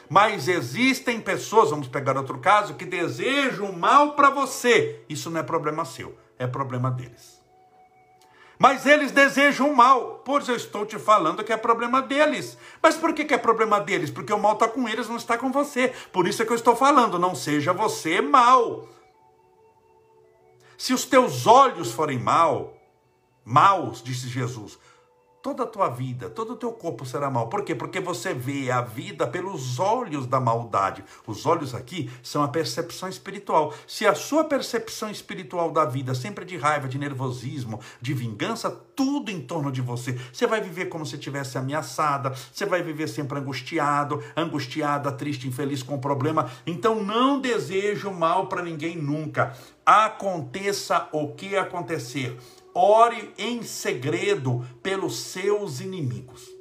mas 0.07 0.47
existem 0.47 1.19
pessoas, 1.19 1.71
vamos 1.71 1.87
pegar 1.87 2.17
outro 2.17 2.37
caso, 2.37 2.75
que 2.75 2.85
desejam 2.85 3.71
mal 3.71 4.13
para 4.13 4.29
você. 4.29 5.03
Isso 5.09 5.31
não 5.31 5.39
é 5.39 5.43
problema 5.43 5.83
seu, 5.83 6.15
é 6.37 6.45
problema 6.45 6.91
deles. 6.91 7.34
Mas 8.57 8.85
eles 8.85 9.11
desejam 9.11 9.69
o 9.69 9.75
mal. 9.75 10.21
Pois 10.25 10.47
eu 10.47 10.55
estou 10.55 10.85
te 10.85 10.97
falando 10.97 11.43
que 11.43 11.51
é 11.51 11.57
problema 11.57 12.01
deles. 12.01 12.57
Mas 12.81 12.95
por 12.95 13.13
que, 13.13 13.25
que 13.25 13.33
é 13.33 13.37
problema 13.37 13.79
deles? 13.79 14.09
Porque 14.09 14.33
o 14.33 14.39
mal 14.39 14.53
está 14.53 14.67
com 14.67 14.87
eles, 14.87 15.09
não 15.09 15.17
está 15.17 15.37
com 15.37 15.51
você. 15.51 15.93
Por 16.11 16.27
isso 16.27 16.41
é 16.41 16.45
que 16.45 16.51
eu 16.51 16.55
estou 16.55 16.75
falando, 16.75 17.19
não 17.19 17.35
seja 17.35 17.73
você 17.73 18.21
mal. 18.21 18.87
Se 20.77 20.93
os 20.93 21.05
teus 21.05 21.47
olhos 21.47 21.91
forem 21.91 22.19
mal, 22.19 22.73
maus, 23.43 24.01
disse 24.03 24.27
Jesus, 24.27 24.77
toda 25.45 25.61
a 25.61 25.67
tua 25.67 25.89
vida, 25.89 26.27
todo 26.27 26.53
o 26.53 26.55
teu 26.55 26.71
corpo 26.71 27.05
será 27.05 27.29
mal. 27.29 27.47
Por 27.49 27.63
quê? 27.63 27.75
Porque 27.75 27.99
você 27.99 28.33
vê 28.33 28.71
a 28.71 28.81
vida 28.81 29.27
pelos 29.27 29.77
olhos 29.77 30.25
da 30.25 30.39
maldade. 30.39 31.03
Os 31.27 31.45
olhos 31.45 31.75
aqui 31.75 32.09
são 32.23 32.41
a 32.41 32.47
percepção 32.47 33.07
espiritual. 33.07 33.71
Se 33.85 34.07
a 34.07 34.15
sua 34.15 34.45
percepção 34.45 35.07
espiritual 35.07 35.69
da 35.69 35.85
vida 35.85 36.15
sempre 36.15 36.45
de 36.45 36.57
raiva, 36.57 36.87
de 36.87 36.97
nervosismo, 36.97 37.79
de 38.01 38.11
vingança, 38.11 38.71
tudo 38.95 39.29
em 39.29 39.39
torno 39.39 39.71
de 39.71 39.81
você, 39.81 40.19
você 40.33 40.47
vai 40.47 40.59
viver 40.59 40.85
como 40.85 41.05
se 41.05 41.13
estivesse 41.13 41.59
ameaçada, 41.59 42.33
você 42.51 42.65
vai 42.65 42.81
viver 42.81 43.07
sempre 43.07 43.37
angustiado, 43.37 44.23
angustiada, 44.35 45.11
triste, 45.11 45.47
infeliz 45.47 45.83
com 45.83 45.93
o 45.93 46.01
problema. 46.01 46.49
Então 46.65 47.03
não 47.03 47.39
desejo 47.39 48.09
mal 48.09 48.47
para 48.47 48.63
ninguém 48.63 48.97
nunca. 48.97 49.55
Aconteça 49.85 51.07
o 51.11 51.35
que 51.35 51.55
acontecer 51.55 52.35
ore 52.75 53.33
em 53.37 53.63
segredo 53.63 54.65
pelos 54.83 55.17
seus 55.17 55.79
inimigos. 55.79 56.53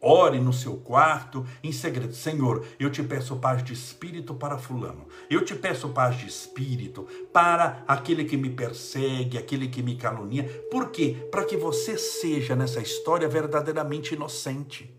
Ore 0.00 0.38
no 0.38 0.52
seu 0.52 0.76
quarto 0.76 1.44
em 1.64 1.72
segredo. 1.72 2.14
Senhor, 2.14 2.64
eu 2.78 2.88
te 2.88 3.02
peço 3.02 3.34
paz 3.36 3.64
de 3.64 3.72
espírito 3.72 4.32
para 4.32 4.56
Fulano. 4.56 5.08
Eu 5.28 5.44
te 5.44 5.56
peço 5.56 5.88
paz 5.88 6.16
de 6.16 6.28
espírito 6.28 7.08
para 7.32 7.82
aquele 7.88 8.24
que 8.24 8.36
me 8.36 8.48
persegue, 8.48 9.36
aquele 9.36 9.66
que 9.66 9.82
me 9.82 9.96
calunia. 9.96 10.44
Por 10.70 10.92
quê? 10.92 11.26
Para 11.32 11.44
que 11.44 11.56
você 11.56 11.98
seja 11.98 12.54
nessa 12.54 12.80
história 12.80 13.28
verdadeiramente 13.28 14.14
inocente. 14.14 14.97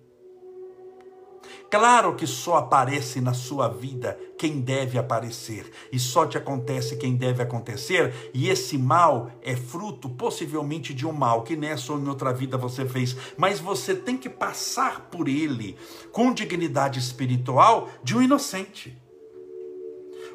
Claro 1.70 2.16
que 2.16 2.26
só 2.26 2.56
aparece 2.56 3.22
na 3.22 3.34
sua 3.34 3.68
vida 3.68 4.18
quem 4.40 4.60
deve 4.60 4.98
aparecer, 4.98 5.70
e 5.92 6.00
só 6.00 6.26
te 6.26 6.36
acontece 6.36 6.98
quem 6.98 7.16
deve 7.16 7.44
acontecer, 7.44 8.32
e 8.34 8.50
esse 8.50 8.76
mal 8.76 9.32
é 9.42 9.56
fruto 9.56 10.10
possivelmente 10.10 10.96
de 10.96 11.06
um 11.06 11.12
mal 11.12 11.44
que 11.44 11.56
nessa 11.56 11.94
ou 11.94 12.00
em 12.00 12.08
outra 12.08 12.34
vida 12.34 12.58
você 12.58 12.86
fez, 12.88 13.16
mas 13.38 13.60
você 13.60 13.94
tem 13.94 14.18
que 14.18 14.30
passar 14.30 15.10
por 15.12 15.28
ele 15.28 15.78
com 16.12 16.34
dignidade 16.34 16.98
espiritual 16.98 17.88
de 18.04 18.18
um 18.18 18.22
inocente. 18.22 18.98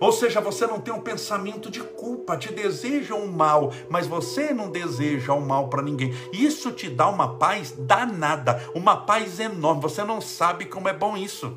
Ou 0.00 0.12
seja, 0.12 0.40
você 0.40 0.66
não 0.66 0.80
tem 0.80 0.92
um 0.92 1.00
pensamento 1.00 1.70
de 1.70 1.80
culpa, 1.80 2.36
te 2.36 2.52
deseja 2.52 3.14
um 3.14 3.26
mal, 3.26 3.72
mas 3.88 4.06
você 4.06 4.52
não 4.52 4.70
deseja 4.70 5.32
o 5.32 5.38
um 5.38 5.46
mal 5.46 5.68
para 5.68 5.82
ninguém. 5.82 6.14
Isso 6.32 6.72
te 6.72 6.88
dá 6.88 7.08
uma 7.08 7.36
paz 7.36 7.72
danada, 7.72 8.62
uma 8.74 8.96
paz 8.96 9.40
enorme. 9.40 9.82
Você 9.82 10.04
não 10.04 10.20
sabe 10.20 10.66
como 10.66 10.88
é 10.88 10.92
bom 10.92 11.16
isso. 11.16 11.56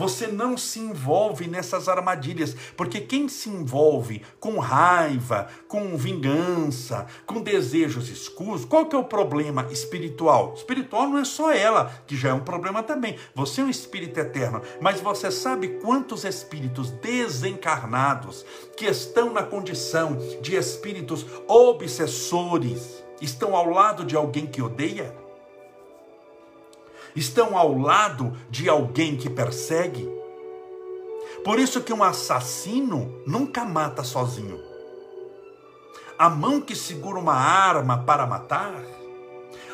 Você 0.00 0.28
não 0.28 0.56
se 0.56 0.78
envolve 0.78 1.46
nessas 1.46 1.86
armadilhas, 1.86 2.56
porque 2.74 3.02
quem 3.02 3.28
se 3.28 3.50
envolve 3.50 4.22
com 4.40 4.58
raiva, 4.58 5.48
com 5.68 5.94
vingança, 5.94 7.06
com 7.26 7.42
desejos 7.42 8.08
escusos, 8.08 8.64
qual 8.64 8.86
que 8.86 8.96
é 8.96 8.98
o 8.98 9.04
problema 9.04 9.68
espiritual? 9.70 10.54
Espiritual 10.56 11.06
não 11.06 11.18
é 11.18 11.24
só 11.26 11.52
ela, 11.52 12.02
que 12.06 12.16
já 12.16 12.30
é 12.30 12.32
um 12.32 12.40
problema 12.40 12.82
também. 12.82 13.18
Você 13.34 13.60
é 13.60 13.64
um 13.64 13.68
espírito 13.68 14.18
eterno, 14.18 14.62
mas 14.80 15.02
você 15.02 15.30
sabe 15.30 15.68
quantos 15.82 16.24
espíritos 16.24 16.90
desencarnados 16.92 18.46
que 18.78 18.86
estão 18.86 19.30
na 19.34 19.42
condição 19.42 20.16
de 20.40 20.56
espíritos 20.56 21.26
obsessores 21.46 23.04
estão 23.20 23.54
ao 23.54 23.68
lado 23.68 24.02
de 24.02 24.16
alguém 24.16 24.46
que 24.46 24.62
odeia? 24.62 25.19
Estão 27.14 27.56
ao 27.56 27.76
lado 27.76 28.36
de 28.50 28.68
alguém 28.68 29.16
que 29.16 29.28
persegue. 29.28 30.08
Por 31.44 31.58
isso 31.58 31.80
que 31.80 31.92
um 31.92 32.02
assassino 32.02 33.22
nunca 33.26 33.64
mata 33.64 34.04
sozinho. 34.04 34.60
A 36.18 36.28
mão 36.28 36.60
que 36.60 36.76
segura 36.76 37.18
uma 37.18 37.34
arma 37.34 38.04
para 38.04 38.26
matar 38.26 38.99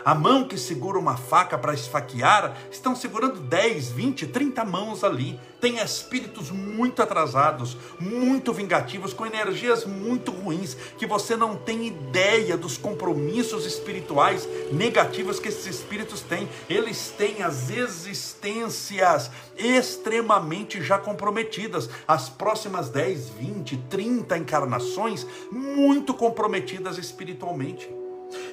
a 0.06 0.14
mão 0.14 0.44
que 0.44 0.56
segura 0.56 1.00
uma 1.00 1.16
faca 1.16 1.58
para 1.58 1.74
esfaquear, 1.74 2.56
estão 2.70 2.94
segurando 2.94 3.40
10, 3.40 3.90
20, 3.90 4.28
30 4.28 4.64
mãos 4.64 5.02
ali. 5.02 5.36
Tem 5.60 5.78
espíritos 5.78 6.48
muito 6.48 7.02
atrasados, 7.02 7.76
muito 7.98 8.52
vingativos, 8.52 9.12
com 9.12 9.26
energias 9.26 9.84
muito 9.84 10.30
ruins, 10.30 10.76
que 10.96 11.08
você 11.08 11.34
não 11.34 11.56
tem 11.56 11.88
ideia 11.88 12.56
dos 12.56 12.78
compromissos 12.78 13.66
espirituais 13.66 14.48
negativos 14.70 15.40
que 15.40 15.48
esses 15.48 15.66
espíritos 15.66 16.20
têm. 16.20 16.48
Eles 16.70 17.12
têm 17.18 17.42
as 17.42 17.68
existências 17.70 19.28
extremamente 19.58 20.80
já 20.84 21.00
comprometidas. 21.00 21.90
As 22.06 22.28
próximas 22.28 22.88
10, 22.90 23.30
20, 23.30 23.76
30 23.90 24.38
encarnações 24.38 25.26
muito 25.50 26.14
comprometidas 26.14 26.96
espiritualmente. 26.96 28.05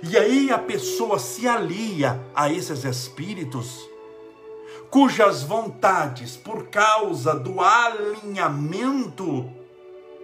E 0.03 0.18
aí 0.18 0.51
a 0.51 0.58
pessoa 0.58 1.18
se 1.18 1.48
alia 1.48 2.20
a 2.36 2.51
esses 2.51 2.84
espíritos, 2.84 3.89
cujas 4.89 5.44
vontades, 5.44 6.36
por 6.36 6.68
causa 6.68 7.34
do 7.34 7.60
alinhamento 7.62 9.50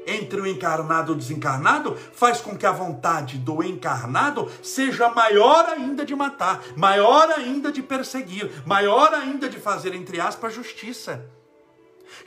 entre 0.06 0.42
o 0.42 0.48
encarnado 0.48 1.12
e 1.12 1.16
o 1.16 1.18
desencarnado, 1.18 1.96
faz 2.14 2.42
com 2.42 2.58
que 2.58 2.66
a 2.66 2.72
vontade 2.72 3.38
do 3.38 3.64
encarnado 3.64 4.50
seja 4.62 5.10
maior 5.10 5.66
ainda 5.70 6.06
de 6.06 6.16
matar, 6.16 6.64
maior 6.76 7.30
ainda 7.32 7.72
de 7.72 7.82
perseguir, 7.82 8.50
maior 8.66 9.14
ainda 9.14 9.48
de 9.48 9.60
fazer, 9.60 9.94
entre 9.94 10.20
aspas, 10.20 10.54
justiça 10.54 11.39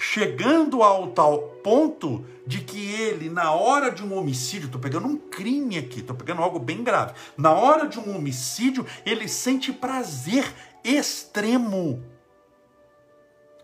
chegando 0.02 0.82
ao 0.82 1.12
tal 1.12 1.38
ponto 1.62 2.24
de 2.44 2.58
que 2.58 2.92
ele, 2.92 3.30
na 3.30 3.52
hora 3.52 3.88
de 3.88 4.02
um 4.02 4.18
homicídio, 4.18 4.66
estou 4.66 4.80
pegando 4.80 5.06
um 5.06 5.16
crime 5.16 5.78
aqui, 5.78 6.00
estou 6.00 6.16
pegando 6.16 6.42
algo 6.42 6.58
bem 6.58 6.82
grave, 6.82 7.14
na 7.36 7.52
hora 7.52 7.86
de 7.86 8.00
um 8.00 8.16
homicídio, 8.16 8.84
ele 9.06 9.28
sente 9.28 9.72
prazer 9.72 10.44
extremo. 10.82 12.02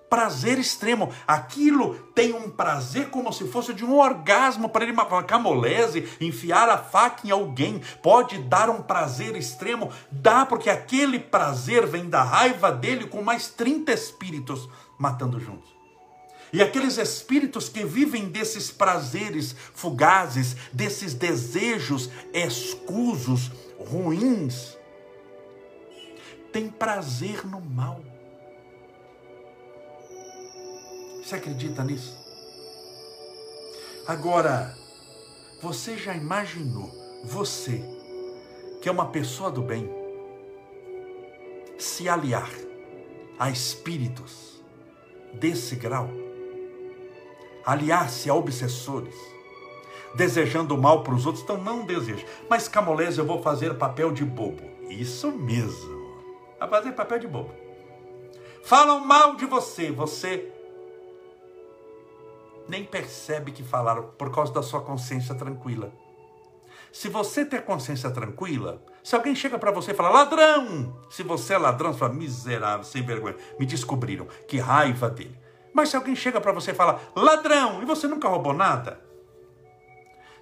Prazer 0.09 0.61
extremo. 0.61 1.13
Aquilo 1.27 1.97
tem 2.15 2.33
um 2.33 2.49
prazer 2.49 3.11
como 3.11 3.33
se 3.33 3.49
fosse 3.49 3.75
de 3.75 3.85
um 3.85 3.99
orgasmo 3.99 4.69
para 4.69 4.85
ele, 4.85 4.93
uma 4.93 5.25
camolese, 5.25 6.09
enfiar 6.21 6.69
a 6.69 6.79
faca 6.79 7.27
em 7.27 7.33
alguém. 7.33 7.83
Pode 8.01 8.39
dar 8.39 8.71
um 8.71 8.81
prazer 8.81 9.35
extremo? 9.35 9.91
Dá, 10.11 10.47
porque 10.47 10.71
aquele 10.71 11.19
prazer 11.19 11.85
vem 11.85 12.09
da 12.09 12.23
raiva 12.23 12.71
dele 12.71 13.09
com 13.09 13.23
mais 13.23 13.49
30 13.49 13.93
espíritos 13.93 14.69
matando 14.97 15.41
juntos. 15.41 15.78
E 16.53 16.63
aqueles 16.63 16.97
espíritos 16.97 17.69
que 17.69 17.85
vivem 17.85 18.29
desses 18.29 18.71
prazeres 18.71 19.55
fugazes, 19.75 20.57
desses 20.73 21.13
desejos 21.13 22.09
escusos, 22.33 23.51
ruins, 23.79 24.77
têm 26.53 26.69
prazer 26.69 27.47
no 27.47 27.61
mal. 27.61 28.03
Você 31.23 31.35
acredita 31.35 31.85
nisso? 31.85 32.17
Agora, 34.07 34.75
você 35.61 35.99
já 35.99 36.15
imaginou, 36.15 36.91
você, 37.25 37.85
que 38.81 38.89
é 38.89 38.93
uma 38.93 39.11
pessoa 39.11 39.51
do 39.51 39.61
bem, 39.61 39.87
se 41.79 42.09
aliar 42.09 42.51
a 43.39 43.51
espíritos 43.51 44.63
desse 45.35 45.77
grau? 45.77 46.28
Aliar-se 47.69 48.31
a 48.31 48.35
obsessores, 48.35 49.15
desejando 50.15 50.79
mal 50.79 51.03
para 51.03 51.13
os 51.13 51.27
outros, 51.27 51.45
então 51.45 51.63
não 51.63 51.85
deseja. 51.85 52.25
Mas 52.49 52.67
Camolese, 52.67 53.19
eu 53.19 53.27
vou 53.27 53.43
fazer 53.43 53.75
papel 53.75 54.11
de 54.11 54.25
bobo. 54.25 54.63
Isso 54.89 55.31
mesmo. 55.31 56.17
Vai 56.59 56.67
fazer 56.71 56.93
papel 56.93 57.19
de 57.19 57.29
bobo. 57.29 57.55
Falam 58.65 59.01
mal 59.05 59.37
de 59.37 59.45
você, 59.45 59.93
você 59.93 60.51
nem 62.67 62.85
percebe 62.85 63.53
que 63.53 63.63
falaram 63.63 64.05
por 64.17 64.35
causa 64.35 64.51
da 64.51 64.63
sua 64.63 64.81
consciência 64.81 65.35
tranquila. 65.35 65.93
Se 66.91 67.11
você 67.11 67.45
ter 67.45 67.67
consciência 67.67 68.11
tranquila, 68.11 68.83
se 69.05 69.15
alguém 69.15 69.35
chega 69.35 69.59
para 69.59 69.71
você 69.71 69.91
e 69.91 69.95
fala 69.95 70.09
ladrão, 70.09 70.97
se 71.11 71.23
você 71.23 71.53
é 71.53 71.59
ladrão, 71.59 71.93
você 71.93 71.99
fala 71.99 72.15
miserável, 72.15 72.85
sem 72.85 73.03
vergonha, 73.03 73.37
me 73.61 73.67
descobriram, 73.67 74.27
que 74.47 74.57
raiva 74.57 75.11
dele. 75.11 75.48
Mas 75.79 75.91
se 75.91 75.97
alguém 75.97 76.17
chega 76.17 76.41
para 76.41 76.51
você 76.51 76.73
e 76.73 76.75
fala, 76.75 77.01
ladrão, 77.15 77.81
e 77.81 77.85
você 77.85 78.09
nunca 78.09 78.27
roubou 78.27 78.53
nada, 78.53 79.01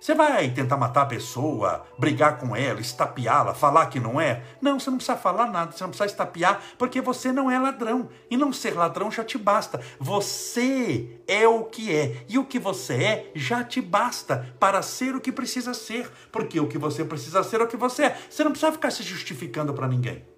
você 0.00 0.14
vai 0.14 0.48
tentar 0.48 0.78
matar 0.78 1.02
a 1.02 1.06
pessoa, 1.06 1.84
brigar 1.98 2.38
com 2.38 2.56
ela, 2.56 2.80
estapeá-la, 2.80 3.52
falar 3.52 3.84
que 3.88 4.00
não 4.00 4.18
é? 4.18 4.42
Não, 4.62 4.80
você 4.80 4.88
não 4.88 4.96
precisa 4.96 5.18
falar 5.18 5.48
nada, 5.48 5.72
você 5.72 5.84
não 5.84 5.90
precisa 5.90 6.06
estapear, 6.06 6.62
porque 6.78 7.02
você 7.02 7.32
não 7.32 7.50
é 7.50 7.58
ladrão. 7.58 8.08
E 8.30 8.36
não 8.38 8.50
ser 8.50 8.74
ladrão 8.74 9.10
já 9.10 9.22
te 9.22 9.36
basta. 9.36 9.78
Você 10.00 11.20
é 11.28 11.46
o 11.46 11.64
que 11.64 11.94
é. 11.94 12.24
E 12.30 12.38
o 12.38 12.44
que 12.46 12.58
você 12.58 12.94
é 12.94 13.30
já 13.34 13.62
te 13.62 13.82
basta 13.82 14.56
para 14.58 14.80
ser 14.80 15.14
o 15.14 15.20
que 15.20 15.30
precisa 15.30 15.74
ser. 15.74 16.10
Porque 16.32 16.58
o 16.58 16.66
que 16.66 16.78
você 16.78 17.04
precisa 17.04 17.44
ser 17.44 17.60
é 17.60 17.64
o 17.64 17.68
que 17.68 17.76
você 17.76 18.04
é. 18.04 18.18
Você 18.30 18.42
não 18.42 18.52
precisa 18.52 18.72
ficar 18.72 18.90
se 18.90 19.02
justificando 19.02 19.74
para 19.74 19.86
ninguém. 19.86 20.35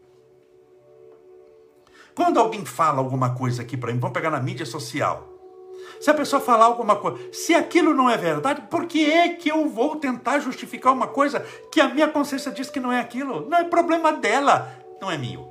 Quando 2.18 2.40
alguém 2.40 2.64
fala 2.64 2.98
alguma 2.98 3.32
coisa 3.32 3.62
aqui 3.62 3.76
para 3.76 3.92
mim, 3.92 4.00
vamos 4.00 4.12
pegar 4.12 4.28
na 4.28 4.40
mídia 4.40 4.66
social. 4.66 5.28
Se 6.00 6.10
a 6.10 6.14
pessoa 6.14 6.42
falar 6.42 6.64
alguma 6.64 6.96
coisa, 6.96 7.16
se 7.32 7.54
aquilo 7.54 7.94
não 7.94 8.10
é 8.10 8.16
verdade, 8.16 8.62
por 8.62 8.86
que 8.86 9.08
é 9.08 9.28
que 9.28 9.48
eu 9.48 9.68
vou 9.68 9.94
tentar 9.94 10.40
justificar 10.40 10.92
uma 10.92 11.06
coisa 11.06 11.38
que 11.70 11.80
a 11.80 11.88
minha 11.88 12.08
consciência 12.08 12.50
diz 12.50 12.68
que 12.70 12.80
não 12.80 12.90
é 12.90 12.98
aquilo? 12.98 13.48
Não 13.48 13.58
é 13.58 13.62
problema 13.62 14.10
dela, 14.10 14.68
não 15.00 15.08
é 15.08 15.16
meu. 15.16 15.48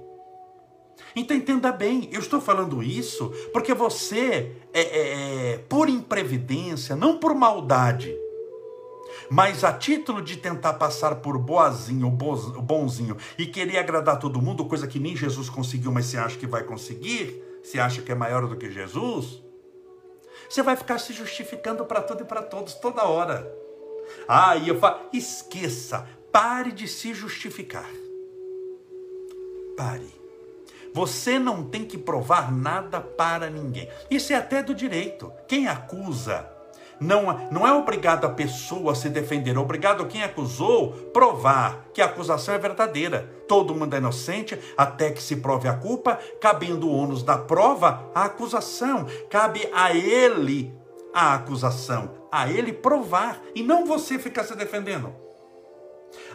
Então 1.15 1.37
entenda 1.37 1.71
bem, 1.71 2.09
eu 2.11 2.19
estou 2.19 2.41
falando 2.41 2.83
isso 2.83 3.31
porque 3.53 3.73
você, 3.73 4.51
é, 4.73 4.81
é, 4.81 5.53
é 5.53 5.57
por 5.69 5.87
imprevidência, 5.87 6.97
não 6.97 7.17
por 7.17 7.33
maldade, 7.33 8.13
mas 9.29 9.63
a 9.63 9.73
título 9.73 10.21
de 10.21 10.37
tentar 10.37 10.73
passar 10.73 11.15
por 11.15 11.37
boazinho, 11.37 12.09
bonzinho 12.09 13.17
e 13.37 13.45
querer 13.45 13.77
agradar 13.77 14.19
todo 14.19 14.41
mundo, 14.41 14.65
coisa 14.65 14.87
que 14.87 14.99
nem 14.99 15.15
Jesus 15.15 15.49
conseguiu, 15.49 15.91
mas 15.91 16.05
você 16.05 16.17
acha 16.17 16.37
que 16.37 16.47
vai 16.47 16.63
conseguir, 16.63 17.43
você 17.63 17.79
acha 17.79 18.01
que 18.01 18.11
é 18.11 18.15
maior 18.15 18.47
do 18.47 18.55
que 18.55 18.71
Jesus, 18.71 19.43
você 20.49 20.61
vai 20.61 20.75
ficar 20.75 20.97
se 20.97 21.13
justificando 21.13 21.85
para 21.85 22.01
tudo 22.01 22.23
e 22.23 22.25
para 22.25 22.41
todos 22.41 22.73
toda 22.75 23.03
hora. 23.03 23.51
Ah, 24.27 24.55
e 24.55 24.69
eu 24.69 24.79
falo, 24.79 25.01
esqueça, 25.11 26.07
pare 26.31 26.71
de 26.71 26.87
se 26.87 27.13
justificar. 27.13 27.89
Pare. 29.75 30.15
Você 30.93 31.37
não 31.37 31.63
tem 31.63 31.85
que 31.85 31.97
provar 31.97 32.51
nada 32.51 32.99
para 32.99 33.49
ninguém. 33.49 33.87
Isso 34.09 34.33
é 34.33 34.35
até 34.35 34.63
do 34.63 34.73
direito. 34.73 35.31
Quem 35.47 35.67
acusa 35.67 36.49
não, 36.99 37.49
não 37.51 37.67
é 37.67 37.71
obrigado 37.71 38.25
a 38.25 38.29
pessoa 38.29 38.95
se 38.95 39.09
defender, 39.09 39.55
é 39.55 39.59
obrigado 39.59 40.05
quem 40.07 40.23
acusou 40.23 40.91
provar 41.13 41.85
que 41.93 42.01
a 42.01 42.05
acusação 42.05 42.55
é 42.55 42.57
verdadeira. 42.57 43.29
Todo 43.47 43.75
mundo 43.75 43.93
é 43.93 43.97
inocente 43.97 44.59
até 44.75 45.11
que 45.11 45.21
se 45.21 45.37
prove 45.37 45.67
a 45.67 45.73
culpa, 45.73 46.19
cabendo 46.41 46.87
o 46.87 46.95
ônus 46.95 47.23
da 47.23 47.37
prova 47.37 48.09
à 48.13 48.25
acusação. 48.25 49.07
Cabe 49.29 49.69
a 49.73 49.95
ele 49.95 50.73
a 51.13 51.35
acusação, 51.35 52.11
a 52.31 52.49
ele 52.49 52.73
provar, 52.73 53.41
e 53.55 53.63
não 53.63 53.85
você 53.85 54.19
ficar 54.19 54.43
se 54.43 54.55
defendendo. 54.55 55.13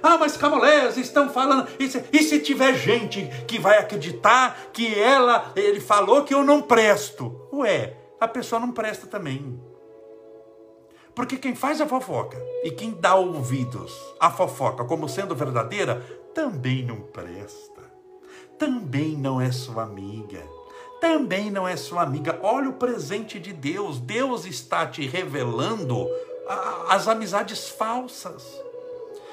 Ah, 0.03 0.19
mas 0.19 0.37
Camolés 0.37 0.97
estão 0.97 1.31
falando. 1.31 1.69
E 1.79 1.89
se, 1.89 2.05
e 2.13 2.23
se 2.23 2.41
tiver 2.41 2.75
gente 2.75 3.27
que 3.47 3.59
vai 3.59 3.79
acreditar 3.79 4.71
que 4.73 4.99
ela, 4.99 5.53
ele 5.55 5.81
falou 5.81 6.25
que 6.25 6.35
eu 6.35 6.43
não 6.43 6.61
presto? 6.61 7.49
Ué, 7.53 7.95
a 8.21 8.27
pessoa 8.29 8.61
não 8.61 8.73
presta 8.73 9.07
também. 9.07 9.61
Porque 11.15 11.37
quem 11.37 11.55
faz 11.55 11.81
a 11.81 11.87
fofoca 11.87 12.39
e 12.65 12.71
quem 12.71 12.93
dá 12.93 13.15
ouvidos 13.15 13.93
à 14.19 14.31
fofoca 14.31 14.85
como 14.85 15.09
sendo 15.09 15.35
verdadeira, 15.35 16.01
também 16.35 16.85
não 16.85 17.01
presta. 17.01 17.83
Também 18.59 19.17
não 19.17 19.41
é 19.41 19.53
sua 19.53 19.83
amiga. 19.83 20.43
Também 21.01 21.51
não 21.51 21.67
é 21.67 21.77
sua 21.77 22.03
amiga. 22.03 22.39
Olha 22.43 22.71
o 22.71 22.75
presente 22.75 23.39
de 23.39 23.53
Deus. 23.53 23.99
Deus 23.99 24.47
está 24.47 24.87
te 24.87 25.07
revelando 25.07 26.09
as 26.89 27.09
amizades 27.09 27.69
falsas. 27.69 28.45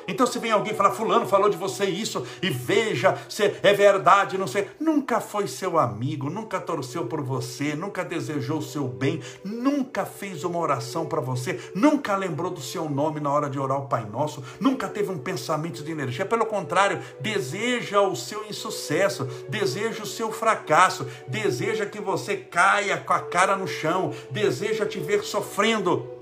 Então, 0.09 0.25
se 0.25 0.39
vem 0.39 0.51
alguém 0.51 0.73
falar, 0.73 0.91
Fulano 0.91 1.27
falou 1.27 1.49
de 1.49 1.57
você 1.57 1.85
isso, 1.85 2.25
e 2.41 2.49
veja 2.49 3.15
se 3.29 3.43
é 3.61 3.73
verdade, 3.73 4.37
não 4.37 4.47
sei. 4.47 4.67
Nunca 4.79 5.21
foi 5.21 5.47
seu 5.47 5.77
amigo, 5.77 6.29
nunca 6.29 6.59
torceu 6.59 7.05
por 7.05 7.21
você, 7.21 7.75
nunca 7.75 8.03
desejou 8.03 8.57
o 8.57 8.63
seu 8.63 8.87
bem, 8.87 9.21
nunca 9.43 10.05
fez 10.05 10.43
uma 10.43 10.57
oração 10.57 11.05
para 11.05 11.21
você, 11.21 11.59
nunca 11.75 12.15
lembrou 12.15 12.49
do 12.49 12.59
seu 12.59 12.89
nome 12.89 13.19
na 13.19 13.31
hora 13.31 13.49
de 13.49 13.59
orar 13.59 13.77
o 13.77 13.87
Pai 13.87 14.05
Nosso, 14.05 14.43
nunca 14.59 14.87
teve 14.87 15.11
um 15.11 15.17
pensamento 15.19 15.83
de 15.83 15.91
energia. 15.91 16.25
Pelo 16.25 16.47
contrário, 16.47 16.99
deseja 17.19 18.01
o 18.01 18.15
seu 18.15 18.43
insucesso, 18.49 19.25
deseja 19.47 20.01
o 20.01 20.07
seu 20.07 20.31
fracasso, 20.31 21.05
deseja 21.27 21.85
que 21.85 22.01
você 22.01 22.35
caia 22.35 22.97
com 22.97 23.13
a 23.13 23.19
cara 23.19 23.55
no 23.55 23.67
chão, 23.67 24.11
deseja 24.31 24.87
te 24.87 24.99
ver 24.99 25.23
sofrendo 25.23 26.18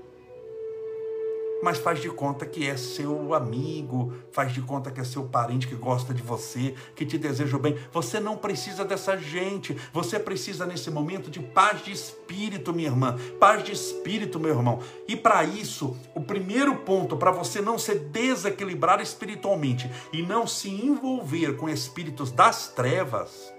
mas 1.62 1.78
faz 1.78 2.00
de 2.00 2.08
conta 2.08 2.46
que 2.46 2.66
é 2.66 2.76
seu 2.76 3.34
amigo, 3.34 4.12
faz 4.30 4.52
de 4.52 4.60
conta 4.62 4.90
que 4.90 5.00
é 5.00 5.04
seu 5.04 5.24
parente 5.24 5.66
que 5.66 5.74
gosta 5.74 6.14
de 6.14 6.22
você, 6.22 6.74
que 6.94 7.04
te 7.04 7.18
deseja 7.18 7.56
o 7.56 7.60
bem. 7.60 7.76
Você 7.92 8.20
não 8.20 8.36
precisa 8.36 8.84
dessa 8.84 9.16
gente. 9.16 9.76
Você 9.92 10.18
precisa 10.18 10.66
nesse 10.66 10.90
momento 10.90 11.30
de 11.30 11.40
paz 11.40 11.84
de 11.84 11.92
espírito, 11.92 12.72
minha 12.72 12.88
irmã, 12.88 13.16
paz 13.40 13.64
de 13.64 13.72
espírito, 13.72 14.38
meu 14.38 14.50
irmão. 14.50 14.80
E 15.06 15.16
para 15.16 15.44
isso, 15.44 15.96
o 16.14 16.20
primeiro 16.20 16.76
ponto 16.76 17.16
para 17.16 17.30
você 17.30 17.60
não 17.60 17.78
se 17.78 17.94
desequilibrar 17.94 19.00
espiritualmente 19.00 19.90
e 20.12 20.22
não 20.22 20.46
se 20.46 20.68
envolver 20.68 21.56
com 21.56 21.68
espíritos 21.68 22.30
das 22.30 22.68
trevas, 22.68 23.52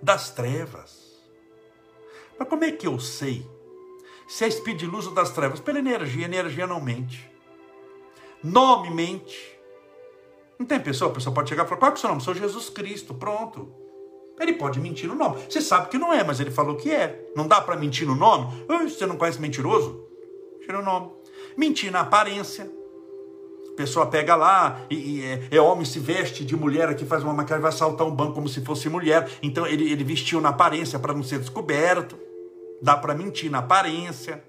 das 0.00 0.30
trevas. 0.30 1.04
Mas 2.38 2.48
como 2.48 2.64
é 2.64 2.72
que 2.72 2.86
eu 2.86 2.98
sei 2.98 3.53
se 4.26 4.44
é 4.44 4.48
espírito 4.48 4.80
de 4.80 4.86
luz 4.86 5.06
ou 5.06 5.12
das 5.12 5.30
trevas? 5.30 5.60
Pela 5.60 5.78
energia, 5.78 6.24
energia 6.24 6.66
não 6.66 6.80
mente. 6.80 7.30
Nome 8.42 8.90
mente. 8.90 9.58
Não 10.58 10.66
tem 10.66 10.80
pessoa, 10.80 11.10
a 11.10 11.14
pessoa 11.14 11.34
pode 11.34 11.48
chegar 11.48 11.64
e 11.64 11.68
falar, 11.68 11.78
qual 11.78 11.90
é 11.90 11.94
o 11.94 11.96
seu 11.96 12.08
nome? 12.08 12.22
Sou 12.22 12.34
Jesus 12.34 12.70
Cristo, 12.70 13.14
pronto. 13.14 13.72
Ele 14.38 14.54
pode 14.54 14.80
mentir 14.80 15.08
no 15.08 15.14
nome. 15.14 15.42
Você 15.48 15.60
sabe 15.60 15.88
que 15.88 15.98
não 15.98 16.12
é, 16.12 16.24
mas 16.24 16.40
ele 16.40 16.50
falou 16.50 16.76
que 16.76 16.90
é. 16.90 17.30
Não 17.36 17.46
dá 17.46 17.60
para 17.60 17.76
mentir 17.76 18.06
no 18.06 18.14
nome? 18.14 18.64
Você 18.88 19.06
não 19.06 19.16
conhece 19.16 19.40
mentiroso? 19.40 20.04
Tira 20.60 20.80
o 20.80 20.82
nome. 20.82 21.10
Mentir 21.56 21.90
na 21.92 22.00
aparência. 22.00 22.70
A 23.72 23.76
pessoa 23.76 24.06
pega 24.06 24.36
lá 24.36 24.82
e, 24.88 24.94
e 24.94 25.24
é, 25.24 25.48
é, 25.50 25.60
homem, 25.60 25.84
se 25.84 25.98
veste 25.98 26.44
de 26.44 26.56
mulher, 26.56 26.88
aqui 26.88 27.04
faz 27.04 27.24
uma 27.24 27.32
maquiagem, 27.32 27.60
vai 27.60 27.70
assaltar 27.70 28.06
um 28.06 28.14
banco 28.14 28.34
como 28.34 28.48
se 28.48 28.60
fosse 28.64 28.88
mulher. 28.88 29.28
Então 29.42 29.66
ele, 29.66 29.90
ele 29.90 30.04
vestiu 30.04 30.40
na 30.40 30.50
aparência 30.50 30.98
para 30.98 31.12
não 31.12 31.22
ser 31.22 31.38
descoberto 31.38 32.16
dá 32.80 32.96
para 32.96 33.14
mentir 33.14 33.50
na 33.50 33.58
aparência. 33.58 34.42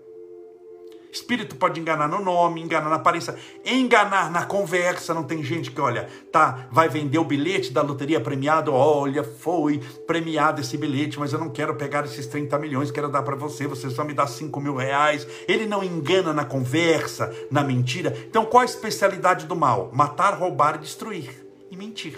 Espírito 1.15 1.55
pode 1.55 1.79
enganar 1.79 2.09
no 2.09 2.21
nome, 2.21 2.61
enganar 2.61 2.89
na 2.89 2.97
aparência, 2.97 3.35
enganar 3.63 4.29
na 4.29 4.45
conversa. 4.45 5.13
Não 5.13 5.23
tem 5.23 5.41
gente 5.41 5.71
que, 5.71 5.79
olha, 5.79 6.09
tá, 6.29 6.67
vai 6.69 6.89
vender 6.89 7.17
o 7.17 7.23
bilhete 7.23 7.71
da 7.71 7.81
loteria 7.81 8.19
premiado. 8.19 8.73
Olha, 8.73 9.23
foi 9.23 9.79
premiado 10.05 10.59
esse 10.59 10.77
bilhete, 10.77 11.17
mas 11.17 11.31
eu 11.31 11.39
não 11.39 11.49
quero 11.49 11.73
pegar 11.75 12.03
esses 12.03 12.27
30 12.27 12.59
milhões, 12.59 12.91
quero 12.91 13.07
dar 13.07 13.23
para 13.23 13.35
você, 13.35 13.65
você 13.65 13.89
só 13.89 14.03
me 14.03 14.13
dá 14.13 14.27
5 14.27 14.59
mil 14.59 14.75
reais. 14.75 15.25
Ele 15.47 15.65
não 15.65 15.81
engana 15.81 16.33
na 16.33 16.43
conversa, 16.43 17.33
na 17.49 17.63
mentira. 17.63 18.13
Então, 18.27 18.45
qual 18.45 18.63
a 18.63 18.65
especialidade 18.65 19.45
do 19.45 19.55
mal? 19.55 19.89
Matar, 19.93 20.33
roubar, 20.33 20.77
destruir 20.77 21.29
e 21.71 21.77
mentir. 21.77 22.17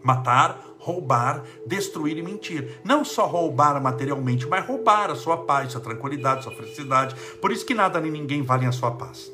Matar, 0.00 0.69
roubar, 0.80 1.44
destruir 1.66 2.16
e 2.16 2.22
mentir. 2.22 2.80
Não 2.82 3.04
só 3.04 3.26
roubar 3.26 3.80
materialmente, 3.80 4.46
mas 4.48 4.66
roubar 4.66 5.10
a 5.10 5.14
sua 5.14 5.44
paz, 5.44 5.72
sua 5.72 5.80
tranquilidade, 5.80 6.42
sua 6.42 6.54
felicidade. 6.54 7.14
Por 7.40 7.52
isso 7.52 7.64
que 7.64 7.74
nada 7.74 8.00
nem 8.00 8.10
ninguém 8.10 8.42
vale 8.42 8.66
a 8.66 8.72
sua 8.72 8.90
paz. 8.90 9.30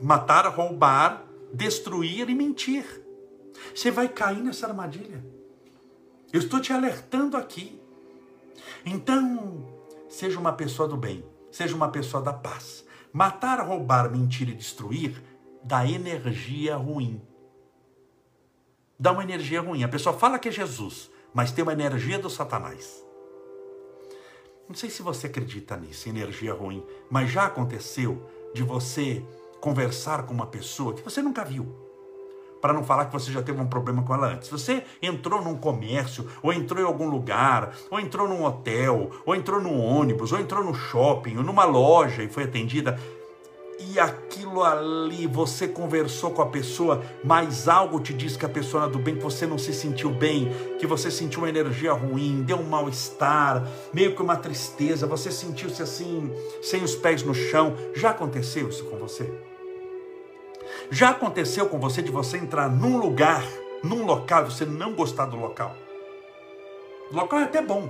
Matar, 0.00 0.46
roubar, 0.48 1.24
destruir 1.52 2.28
e 2.28 2.34
mentir. 2.34 2.84
Você 3.74 3.90
vai 3.90 4.08
cair 4.08 4.42
nessa 4.42 4.66
armadilha. 4.66 5.24
Eu 6.32 6.40
estou 6.40 6.60
te 6.60 6.72
alertando 6.72 7.36
aqui. 7.36 7.80
Então, 8.84 9.66
seja 10.08 10.38
uma 10.38 10.52
pessoa 10.52 10.88
do 10.88 10.96
bem, 10.96 11.24
seja 11.50 11.74
uma 11.74 11.88
pessoa 11.88 12.22
da 12.22 12.32
paz. 12.32 12.84
Matar, 13.12 13.60
roubar, 13.66 14.10
mentir 14.10 14.48
e 14.48 14.54
destruir 14.54 15.20
dá 15.62 15.86
energia 15.86 16.76
ruim 16.76 17.20
dá 19.00 19.10
uma 19.12 19.24
energia 19.24 19.62
ruim. 19.62 19.82
A 19.82 19.88
pessoa 19.88 20.14
fala 20.14 20.38
que 20.38 20.50
é 20.50 20.52
Jesus, 20.52 21.10
mas 21.32 21.50
tem 21.50 21.62
uma 21.62 21.72
energia 21.72 22.18
do 22.18 22.28
Satanás. 22.28 23.02
Não 24.68 24.74
sei 24.76 24.90
se 24.90 25.02
você 25.02 25.26
acredita 25.26 25.76
nisso, 25.76 26.08
energia 26.08 26.52
ruim, 26.52 26.84
mas 27.10 27.30
já 27.30 27.46
aconteceu 27.46 28.22
de 28.54 28.62
você 28.62 29.24
conversar 29.58 30.24
com 30.24 30.34
uma 30.34 30.46
pessoa 30.46 30.92
que 30.92 31.02
você 31.02 31.22
nunca 31.22 31.44
viu. 31.44 31.66
Para 32.60 32.74
não 32.74 32.84
falar 32.84 33.06
que 33.06 33.12
você 33.12 33.32
já 33.32 33.42
teve 33.42 33.58
um 33.58 33.66
problema 33.66 34.02
com 34.02 34.14
ela 34.14 34.34
antes. 34.34 34.50
Você 34.50 34.84
entrou 35.00 35.42
num 35.42 35.56
comércio, 35.56 36.28
ou 36.42 36.52
entrou 36.52 36.78
em 36.78 36.86
algum 36.86 37.08
lugar, 37.08 37.74
ou 37.90 37.98
entrou 37.98 38.28
num 38.28 38.44
hotel, 38.44 39.10
ou 39.24 39.34
entrou 39.34 39.62
num 39.62 39.80
ônibus, 39.80 40.30
ou 40.30 40.38
entrou 40.38 40.62
no 40.62 40.74
shopping, 40.74 41.38
ou 41.38 41.42
numa 41.42 41.64
loja 41.64 42.22
e 42.22 42.28
foi 42.28 42.44
atendida 42.44 43.00
e 43.88 43.98
aquilo 43.98 44.62
ali, 44.62 45.26
você 45.26 45.66
conversou 45.66 46.30
com 46.30 46.42
a 46.42 46.46
pessoa, 46.46 47.02
mas 47.24 47.66
algo 47.66 47.98
te 47.98 48.12
diz 48.12 48.36
que 48.36 48.44
a 48.44 48.48
pessoa 48.48 48.84
é 48.84 48.88
do 48.88 48.98
bem, 48.98 49.16
que 49.16 49.22
você 49.22 49.46
não 49.46 49.56
se 49.56 49.72
sentiu 49.72 50.10
bem, 50.10 50.50
que 50.78 50.86
você 50.86 51.10
sentiu 51.10 51.40
uma 51.40 51.48
energia 51.48 51.92
ruim, 51.92 52.42
deu 52.42 52.58
um 52.58 52.68
mal-estar, 52.68 53.66
meio 53.92 54.14
que 54.14 54.22
uma 54.22 54.36
tristeza, 54.36 55.06
você 55.06 55.30
sentiu-se 55.30 55.82
assim, 55.82 56.30
sem 56.62 56.84
os 56.84 56.94
pés 56.94 57.22
no 57.22 57.34
chão. 57.34 57.74
Já 57.94 58.10
aconteceu 58.10 58.68
isso 58.68 58.84
com 58.84 58.98
você? 58.98 59.32
Já 60.90 61.10
aconteceu 61.10 61.66
com 61.66 61.78
você 61.78 62.02
de 62.02 62.10
você 62.10 62.36
entrar 62.36 62.68
num 62.68 62.98
lugar, 62.98 63.44
num 63.82 64.04
local, 64.04 64.42
e 64.42 64.50
você 64.50 64.64
não 64.64 64.94
gostar 64.94 65.26
do 65.26 65.36
local? 65.36 65.74
O 67.10 67.16
local 67.16 67.40
é 67.40 67.44
até 67.44 67.62
bom, 67.62 67.88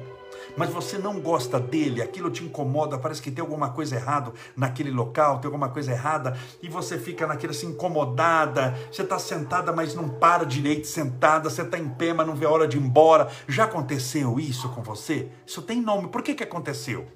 mas 0.56 0.70
você 0.70 0.98
não 0.98 1.20
gosta 1.20 1.58
dele, 1.58 2.02
aquilo 2.02 2.30
te 2.30 2.44
incomoda, 2.44 2.98
parece 2.98 3.22
que 3.22 3.30
tem 3.30 3.42
alguma 3.42 3.70
coisa 3.70 3.96
errada 3.96 4.32
naquele 4.56 4.90
local, 4.90 5.38
tem 5.38 5.48
alguma 5.48 5.68
coisa 5.68 5.92
errada, 5.92 6.36
e 6.62 6.68
você 6.68 6.98
fica 6.98 7.26
naquilo 7.26 7.52
assim 7.52 7.68
incomodada, 7.68 8.76
você 8.90 9.02
está 9.02 9.18
sentada, 9.18 9.72
mas 9.72 9.94
não 9.94 10.08
para 10.08 10.44
direito 10.44 10.86
sentada, 10.86 11.48
você 11.48 11.62
está 11.62 11.78
em 11.78 11.88
pé, 11.88 12.12
mas 12.12 12.26
não 12.26 12.34
vê 12.34 12.46
a 12.46 12.50
hora 12.50 12.68
de 12.68 12.76
ir 12.76 12.80
embora. 12.80 13.30
Já 13.48 13.64
aconteceu 13.64 14.38
isso 14.38 14.68
com 14.70 14.82
você? 14.82 15.28
Isso 15.46 15.62
tem 15.62 15.80
nome. 15.80 16.08
Por 16.08 16.22
que, 16.22 16.34
que 16.34 16.44
aconteceu? 16.44 17.06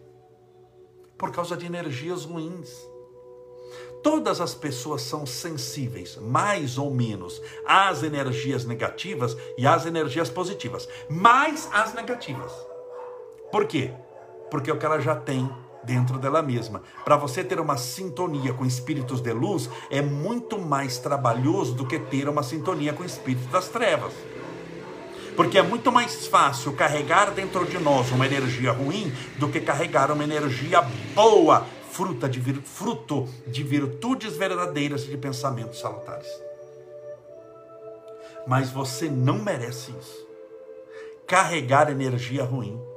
Por 1.19 1.31
causa 1.31 1.57
de 1.57 1.67
energias 1.67 2.25
ruins. 2.25 2.71
Todas 4.03 4.39
as 4.41 4.55
pessoas 4.55 5.01
são 5.01 5.25
sensíveis, 5.25 6.17
mais 6.17 6.77
ou 6.77 6.91
menos, 6.91 7.41
às 7.67 8.03
energias 8.03 8.67
negativas 8.67 9.35
e 9.57 9.67
às 9.67 9.87
energias 9.87 10.29
positivas, 10.29 10.87
mais 11.09 11.69
às 11.73 11.95
negativas. 11.95 12.53
Por 13.55 13.67
quê? 13.67 13.93
Porque 14.51 14.69
é 14.69 14.75
o 14.75 14.77
que 14.77 14.85
ela 14.85 14.99
já 14.99 15.15
tem 15.15 15.49
dentro 15.85 16.19
dela 16.19 16.43
mesma. 16.43 16.83
Para 17.05 17.17
você 17.17 17.45
ter 17.45 17.61
uma 17.61 17.77
sintonia 17.77 18.53
com 18.53 18.67
espíritos 18.67 19.21
de 19.21 19.33
luz 19.33 19.71
é 19.93 20.03
muito 20.03 20.59
mais 20.59 20.99
trabalhoso 20.99 21.73
do 21.73 21.87
que 21.87 22.01
ter 22.01 22.29
uma 22.29 22.43
sintonia 22.43 22.93
com 22.93 23.05
espíritos 23.05 23.47
das 23.53 23.69
trevas. 23.69 24.13
Porque 25.37 25.57
é 25.57 25.63
muito 25.63 25.93
mais 25.93 26.27
fácil 26.27 26.73
carregar 26.73 27.31
dentro 27.31 27.65
de 27.65 27.79
nós 27.79 28.11
uma 28.11 28.27
energia 28.27 28.73
ruim 28.73 29.13
do 29.39 29.49
que 29.49 29.61
carregar 29.61 30.11
uma 30.11 30.25
energia 30.25 30.83
boa, 31.15 31.65
fruta 31.93 32.29
de 32.29 32.41
fruto 32.55 33.29
de 33.47 33.63
virtudes 33.63 34.37
verdadeiras 34.37 35.05
e 35.05 35.11
de 35.11 35.17
pensamentos 35.17 35.79
salutares. 35.79 36.27
Mas 38.49 38.73
você 38.73 39.09
não 39.09 39.39
merece 39.39 39.93
isso. 39.93 40.27
Carregar 41.25 41.89
energia 41.89 42.43
ruim 42.43 42.93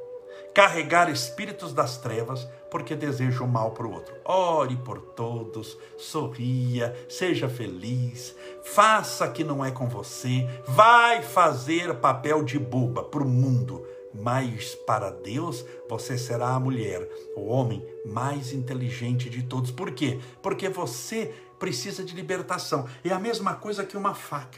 carregar 0.58 1.08
espíritos 1.08 1.72
das 1.72 1.98
trevas 1.98 2.50
porque 2.72 2.96
deseja 2.96 3.44
o 3.44 3.48
mal 3.48 3.74
para 3.74 3.86
o 3.86 3.94
outro. 3.94 4.16
Ore 4.26 4.76
por 4.78 5.00
todos, 5.00 5.78
sorria, 6.00 6.98
seja 7.08 7.48
feliz, 7.48 8.36
faça 8.64 9.28
que 9.28 9.44
não 9.44 9.64
é 9.64 9.70
com 9.70 9.88
você, 9.88 10.50
vai 10.68 11.22
fazer 11.22 11.94
papel 11.98 12.44
de 12.44 12.58
boba 12.58 13.04
para 13.04 13.22
o 13.22 13.30
mundo, 13.30 13.86
mas 14.12 14.74
para 14.74 15.12
Deus 15.12 15.64
você 15.88 16.18
será 16.18 16.48
a 16.50 16.60
mulher, 16.60 17.08
o 17.36 17.46
homem 17.46 17.86
mais 18.04 18.52
inteligente 18.52 19.30
de 19.30 19.44
todos. 19.44 19.70
Por 19.70 19.92
quê? 19.92 20.20
Porque 20.42 20.68
você 20.70 21.36
precisa 21.60 22.04
de 22.04 22.16
libertação. 22.16 22.88
É 23.04 23.12
a 23.12 23.20
mesma 23.20 23.54
coisa 23.54 23.86
que 23.86 23.96
uma 23.96 24.16
faca. 24.16 24.58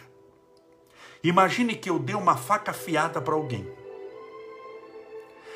Imagine 1.22 1.76
que 1.76 1.90
eu 1.90 2.00
dei 2.00 2.16
uma 2.16 2.38
faca 2.38 2.72
afiada 2.72 3.20
para 3.20 3.34
alguém. 3.34 3.70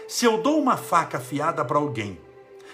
Se 0.07 0.25
eu 0.25 0.41
dou 0.41 0.59
uma 0.59 0.77
faca 0.77 1.17
afiada 1.17 1.63
para 1.63 1.77
alguém 1.77 2.19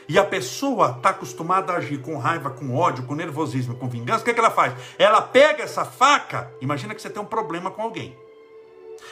e 0.07 0.17
a 0.17 0.23
pessoa 0.23 0.95
está 0.97 1.09
acostumada 1.09 1.73
a 1.73 1.77
agir 1.77 2.01
com 2.01 2.17
raiva, 2.17 2.49
com 2.49 2.75
ódio, 2.75 3.05
com 3.05 3.13
nervosismo, 3.15 3.75
com 3.75 3.87
vingança, 3.87 4.21
o 4.21 4.23
que, 4.23 4.31
é 4.31 4.33
que 4.33 4.39
ela 4.39 4.49
faz? 4.49 4.73
Ela 4.97 5.21
pega 5.21 5.63
essa 5.63 5.85
faca, 5.85 6.51
imagina 6.59 6.95
que 6.95 7.01
você 7.01 7.09
tem 7.09 7.21
um 7.21 7.25
problema 7.25 7.69
com 7.69 7.81
alguém. 7.81 8.17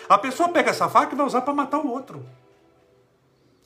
A 0.09 0.17
pessoa 0.17 0.49
pega 0.49 0.71
essa 0.71 0.89
faca 0.89 1.13
e 1.13 1.17
vai 1.17 1.25
usar 1.25 1.41
para 1.41 1.53
matar 1.53 1.79
o 1.79 1.91
outro. 1.91 2.25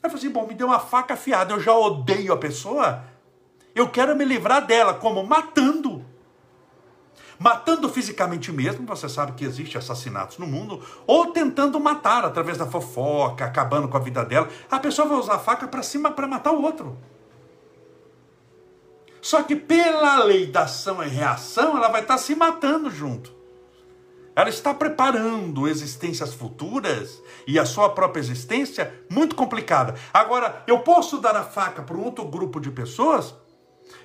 Aí 0.04 0.10
fala 0.10 0.16
assim: 0.16 0.30
bom, 0.30 0.46
me 0.48 0.54
deu 0.54 0.68
uma 0.68 0.80
faca 0.80 1.14
afiada, 1.14 1.54
eu 1.54 1.60
já 1.60 1.74
odeio 1.74 2.34
a 2.34 2.38
pessoa, 2.38 3.04
eu 3.74 3.90
quero 3.90 4.16
me 4.16 4.26
livrar 4.26 4.66
dela, 4.66 4.94
como? 4.94 5.24
Matando. 5.24 5.91
Matando 7.42 7.90
fisicamente 7.90 8.52
mesmo, 8.52 8.86
você 8.86 9.10
sabe 9.10 9.32
que 9.32 9.44
existe 9.44 9.76
assassinatos 9.76 10.38
no 10.38 10.46
mundo, 10.46 10.80
ou 11.08 11.32
tentando 11.32 11.80
matar 11.80 12.24
através 12.24 12.56
da 12.56 12.68
fofoca, 12.68 13.44
acabando 13.44 13.88
com 13.88 13.98
a 13.98 14.00
vida 14.00 14.24
dela. 14.24 14.48
A 14.70 14.80
pessoa 14.80 15.08
vai 15.08 15.18
usar 15.18 15.34
a 15.34 15.40
faca 15.40 15.68
para 15.68 15.82
cima 15.82 16.12
para 16.12 16.28
matar 16.28 16.52
o 16.52 16.62
outro. 16.62 17.00
Só 19.20 19.42
que 19.42 19.56
pela 19.56 20.24
lei 20.24 20.46
da 20.46 20.66
ação 20.66 21.04
e 21.04 21.08
reação, 21.08 21.76
ela 21.76 21.88
vai 21.88 22.02
estar 22.02 22.20
se 22.20 22.36
matando 22.36 22.92
junto. 22.92 23.34
Ela 24.36 24.50
está 24.50 24.72
preparando 24.72 25.68
existências 25.68 26.36
futuras 26.36 27.24
e 27.48 27.58
a 27.58 27.66
sua 27.66 27.90
própria 27.90 28.22
existência 28.22 28.94
muito 29.10 29.36
complicada. 29.36 29.96
Agora, 30.14 30.64
eu 30.68 30.82
posso 30.82 31.18
dar 31.18 31.36
a 31.36 31.44
faca 31.44 31.82
para 31.82 31.98
um 31.98 32.06
outro 32.06 32.24
grupo 32.24 32.60
de 32.60 32.70
pessoas 32.70 33.34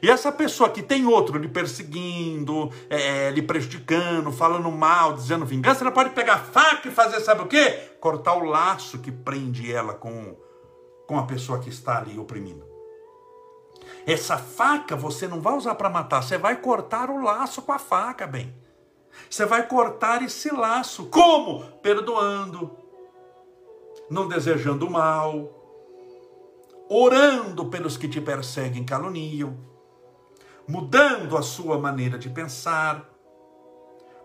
e 0.03 0.11
essa 0.11 0.31
pessoa 0.31 0.69
que 0.69 0.83
tem 0.83 1.07
outro 1.07 1.39
lhe 1.39 1.49
perseguindo, 1.49 2.71
é, 2.91 3.31
lhe 3.31 3.43
prejudicando, 3.43 4.31
falando 4.31 4.71
mal, 4.71 5.15
dizendo 5.15 5.47
vingança, 5.47 5.83
ela 5.83 5.93
pode 5.93 6.11
pegar 6.11 6.39
faca 6.39 6.89
e 6.89 6.93
fazer, 6.93 7.21
sabe 7.21 7.43
o 7.43 7.47
quê? 7.47 7.71
Cortar 8.01 8.35
o 8.35 8.45
laço 8.45 8.99
que 8.99 9.11
prende 9.11 9.73
ela 9.73 9.95
com, 9.95 10.37
com 11.07 11.19
a 11.19 11.25
pessoa 11.25 11.59
que 11.59 11.69
está 11.69 11.99
ali 11.99 12.19
oprimindo. 12.19 12.67
Essa 14.07 14.37
faca 14.37 14.95
você 14.97 15.27
não 15.27 15.41
vai 15.41 15.55
usar 15.55 15.75
para 15.75 15.91
matar, 15.91 16.23
você 16.23 16.37
vai 16.37 16.57
cortar 16.57 17.11
o 17.11 17.23
laço 17.23 17.63
com 17.63 17.73
a 17.73 17.79
faca, 17.79 18.27
bem. 18.27 18.55
Você 19.31 19.47
vai 19.47 19.67
cortar 19.67 20.23
esse 20.23 20.51
laço. 20.51 21.07
Como? 21.07 21.65
Perdoando, 21.81 22.77
não 24.11 24.29
desejando 24.29 24.89
mal, 24.91 25.51
orando 26.89 27.65
pelos 27.67 27.97
que 27.97 28.07
te 28.07 28.21
perseguem 28.21 28.85
caluniam 28.85 29.57
mudando 30.69 31.37
a 31.37 31.43
sua 31.43 31.79
maneira 31.79 32.19
de 32.19 32.29
pensar, 32.29 33.09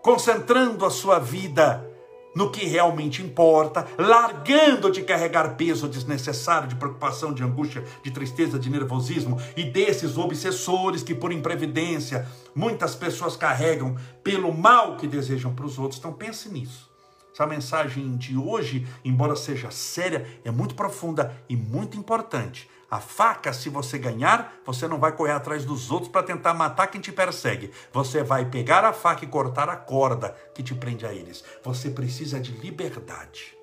concentrando 0.02 0.84
a 0.84 0.90
sua 0.90 1.18
vida 1.18 1.88
no 2.34 2.50
que 2.50 2.64
realmente 2.64 3.22
importa, 3.22 3.86
largando 3.98 4.90
de 4.90 5.02
carregar 5.02 5.56
peso 5.56 5.86
desnecessário 5.86 6.68
de 6.68 6.76
preocupação, 6.76 7.32
de 7.32 7.42
angústia, 7.42 7.84
de 8.02 8.10
tristeza, 8.10 8.58
de 8.58 8.70
nervosismo 8.70 9.40
e 9.56 9.64
desses 9.64 10.16
obsessores 10.16 11.02
que, 11.02 11.14
por 11.14 11.30
imprevidência, 11.30 12.26
muitas 12.54 12.94
pessoas 12.94 13.36
carregam 13.36 13.96
pelo 14.22 14.52
mal 14.52 14.96
que 14.96 15.06
desejam 15.06 15.54
para 15.54 15.66
os 15.66 15.78
outros. 15.78 15.98
Então, 15.98 16.12
pense 16.12 16.48
nisso. 16.48 16.90
Essa 17.32 17.46
mensagem 17.46 18.16
de 18.16 18.36
hoje, 18.36 18.86
embora 19.04 19.34
seja 19.36 19.70
séria, 19.70 20.26
é 20.44 20.50
muito 20.50 20.74
profunda 20.74 21.34
e 21.48 21.56
muito 21.56 21.96
importante. 21.96 22.68
A 22.92 23.00
faca, 23.00 23.54
se 23.54 23.70
você 23.70 23.96
ganhar, 23.96 24.60
você 24.66 24.86
não 24.86 24.98
vai 24.98 25.16
correr 25.16 25.32
atrás 25.32 25.64
dos 25.64 25.90
outros 25.90 26.12
para 26.12 26.22
tentar 26.22 26.52
matar 26.52 26.88
quem 26.88 27.00
te 27.00 27.10
persegue. 27.10 27.70
Você 27.90 28.22
vai 28.22 28.50
pegar 28.50 28.84
a 28.84 28.92
faca 28.92 29.24
e 29.24 29.28
cortar 29.28 29.70
a 29.70 29.76
corda 29.76 30.36
que 30.54 30.62
te 30.62 30.74
prende 30.74 31.06
a 31.06 31.14
eles. 31.14 31.42
Você 31.64 31.88
precisa 31.88 32.38
de 32.38 32.52
liberdade, 32.52 33.56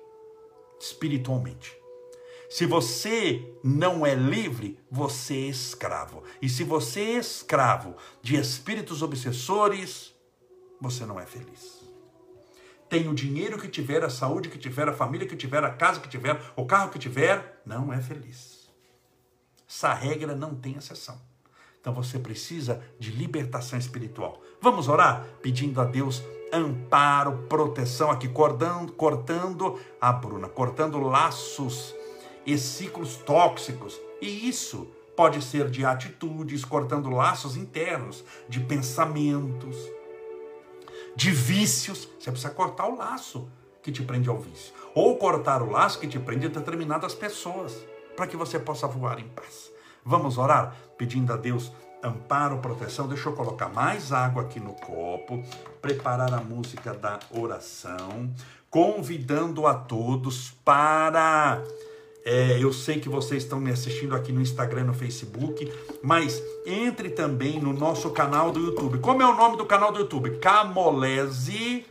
espiritualmente. 0.80 1.78
Se 2.50 2.66
você 2.66 3.54
não 3.62 4.04
é 4.04 4.16
livre, 4.16 4.76
você 4.90 5.34
é 5.34 5.46
escravo. 5.46 6.24
E 6.42 6.48
se 6.48 6.64
você 6.64 7.00
é 7.00 7.18
escravo 7.18 7.94
de 8.20 8.34
espíritos 8.34 9.00
obsessores, 9.00 10.12
você 10.80 11.06
não 11.06 11.20
é 11.20 11.24
feliz. 11.24 11.84
Tem 12.88 13.06
o 13.06 13.14
dinheiro 13.14 13.60
que 13.60 13.68
tiver, 13.68 14.02
a 14.02 14.10
saúde 14.10 14.48
que 14.48 14.58
tiver, 14.58 14.88
a 14.88 14.92
família 14.92 15.28
que 15.28 15.36
tiver, 15.36 15.62
a 15.62 15.70
casa 15.70 16.00
que 16.00 16.08
tiver, 16.08 16.36
o 16.56 16.66
carro 16.66 16.90
que 16.90 16.98
tiver, 16.98 17.62
não 17.64 17.92
é 17.92 18.00
feliz. 18.00 18.49
Essa 19.70 19.94
regra 19.94 20.34
não 20.34 20.52
tem 20.52 20.76
exceção. 20.76 21.16
Então 21.80 21.94
você 21.94 22.18
precisa 22.18 22.82
de 22.98 23.12
libertação 23.12 23.78
espiritual. 23.78 24.42
Vamos 24.60 24.88
orar 24.88 25.24
pedindo 25.40 25.80
a 25.80 25.84
Deus 25.84 26.24
amparo, 26.52 27.46
proteção 27.48 28.10
aqui, 28.10 28.28
cortando, 28.28 28.92
cortando 28.92 29.78
a 30.00 30.12
Bruna, 30.12 30.48
cortando 30.48 30.98
laços 30.98 31.94
e 32.44 32.58
ciclos 32.58 33.14
tóxicos. 33.18 33.96
E 34.20 34.48
isso 34.48 34.88
pode 35.16 35.40
ser 35.40 35.70
de 35.70 35.84
atitudes, 35.84 36.64
cortando 36.64 37.08
laços 37.08 37.56
internos, 37.56 38.24
de 38.48 38.58
pensamentos, 38.58 39.76
de 41.14 41.30
vícios. 41.30 42.08
Você 42.18 42.32
precisa 42.32 42.52
cortar 42.52 42.88
o 42.88 42.96
laço 42.96 43.48
que 43.84 43.92
te 43.92 44.02
prende 44.02 44.28
ao 44.28 44.36
vício, 44.36 44.74
ou 44.96 45.16
cortar 45.16 45.62
o 45.62 45.70
laço 45.70 46.00
que 46.00 46.08
te 46.08 46.18
prende 46.18 46.46
a 46.46 46.50
determinadas 46.50 47.14
pessoas 47.14 47.78
para 48.16 48.26
que 48.26 48.36
você 48.36 48.58
possa 48.58 48.86
voar 48.86 49.18
em 49.18 49.28
paz. 49.28 49.70
Vamos 50.04 50.38
orar 50.38 50.74
pedindo 50.96 51.32
a 51.32 51.36
Deus 51.36 51.72
amparo, 52.02 52.58
proteção. 52.58 53.08
Deixa 53.08 53.28
eu 53.28 53.32
colocar 53.32 53.68
mais 53.68 54.12
água 54.12 54.42
aqui 54.42 54.58
no 54.58 54.72
copo, 54.72 55.42
preparar 55.80 56.32
a 56.32 56.40
música 56.40 56.92
da 56.92 57.18
oração, 57.30 58.30
convidando 58.68 59.66
a 59.66 59.74
todos 59.74 60.50
para. 60.64 61.62
É, 62.22 62.62
eu 62.62 62.70
sei 62.70 63.00
que 63.00 63.08
vocês 63.08 63.44
estão 63.44 63.58
me 63.58 63.70
assistindo 63.70 64.14
aqui 64.14 64.30
no 64.30 64.42
Instagram, 64.42 64.84
no 64.84 64.94
Facebook, 64.94 65.72
mas 66.02 66.42
entre 66.66 67.08
também 67.08 67.58
no 67.58 67.72
nosso 67.72 68.10
canal 68.10 68.50
do 68.50 68.60
YouTube. 68.60 68.98
Como 68.98 69.22
é 69.22 69.26
o 69.26 69.34
nome 69.34 69.56
do 69.56 69.64
canal 69.64 69.90
do 69.90 70.00
YouTube? 70.00 70.38
Camolese 70.38 71.86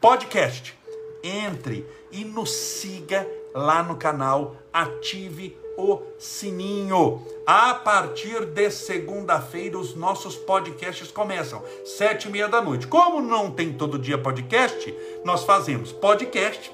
Podcast. 0.00 0.74
Entre 1.22 1.86
e 2.10 2.24
nos 2.24 2.52
siga 2.52 3.26
lá 3.54 3.82
no 3.82 3.96
canal, 3.96 4.56
ative 4.76 5.56
o 5.78 6.02
sininho. 6.18 7.22
A 7.46 7.72
partir 7.74 8.44
de 8.44 8.70
segunda-feira, 8.70 9.78
os 9.78 9.94
nossos 9.94 10.36
podcasts 10.36 11.10
começam, 11.10 11.62
sete 11.84 12.28
e 12.28 12.30
meia 12.30 12.46
da 12.46 12.60
noite. 12.60 12.86
Como 12.86 13.22
não 13.22 13.50
tem 13.50 13.72
todo 13.72 13.98
dia 13.98 14.18
podcast, 14.18 14.94
nós 15.24 15.44
fazemos 15.44 15.92
podcast, 15.92 16.70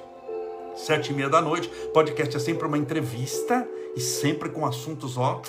sete 0.75 1.13
e 1.13 1.15
meia 1.15 1.29
da 1.29 1.41
noite. 1.41 1.69
Podcast 1.95 2.37
é 2.37 2.41
sempre 2.41 2.67
uma 2.67 2.79
entrevista 2.79 3.69
e 3.95 4.01
sempre 4.01 4.49
com 4.49 4.67
assuntos, 4.67 5.17
ó, 5.17 5.41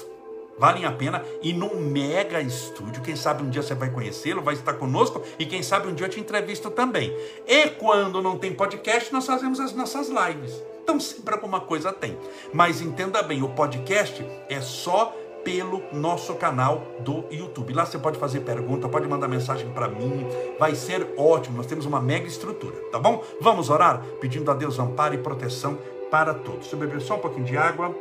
valem 0.58 0.86
a 0.86 0.92
pena. 0.92 1.24
E 1.42 1.54
num 1.54 1.76
mega 1.80 2.42
estúdio, 2.42 3.02
quem 3.02 3.16
sabe 3.16 3.44
um 3.44 3.50
dia 3.50 3.62
você 3.62 3.76
vai 3.76 3.90
conhecê-lo, 3.90 4.42
vai 4.42 4.54
estar 4.54 4.74
conosco 4.74 5.22
e 5.38 5.46
quem 5.46 5.64
sabe 5.64 5.88
um 5.88 5.94
dia 5.94 6.08
eu 6.08 6.10
te 6.10 6.20
entrevisto 6.20 6.70
também. 6.70 7.16
E 7.48 7.68
quando 7.70 8.22
não 8.22 8.38
tem 8.38 8.54
podcast, 8.54 9.12
nós 9.12 9.26
fazemos 9.26 9.60
as 9.60 9.74
nossas 9.74 10.10
lives. 10.10 10.62
Então 10.84 11.00
sempre 11.00 11.34
alguma 11.34 11.62
coisa 11.62 11.94
tem. 11.94 12.18
Mas 12.54 12.82
entenda 12.82 13.22
bem, 13.22 13.42
o 13.42 13.50
podcast 13.50 14.26
é 14.50 14.60
só 14.60 15.16
pelo 15.44 15.84
nosso 15.92 16.36
canal 16.36 16.84
do 17.00 17.26
YouTube. 17.30 17.74
Lá 17.74 17.86
você 17.86 18.00
pode 18.00 18.18
fazer 18.18 18.42
pergunta, 18.42 18.88
pode 18.88 19.08
mandar 19.08 19.28
mensagem 19.28 19.70
para 19.72 19.88
mim, 19.88 20.26
vai 20.60 20.76
ser 20.76 21.14
ótimo. 21.18 21.58
Nós 21.58 21.66
temos 21.66 21.86
uma 21.86 22.02
mega 22.02 22.28
estrutura, 22.28 22.76
tá 22.92 23.00
bom? 23.00 23.24
Vamos 23.42 23.70
orar 23.70 24.04
pedindo 24.20 24.50
a 24.50 24.54
Deus 24.54 24.80
amparo 24.80 25.16
e 25.16 25.18
proteção 25.18 25.78
para 26.10 26.34
todos. 26.34 26.62
Deixa 26.62 26.76
eu 26.76 26.80
beber 26.80 27.02
só 27.02 27.16
um 27.16 27.20
pouquinho 27.20 27.46
de 27.46 27.58
água. 27.58 27.94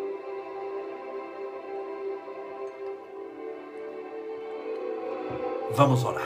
Vamos 5.75 6.05
orar. 6.05 6.23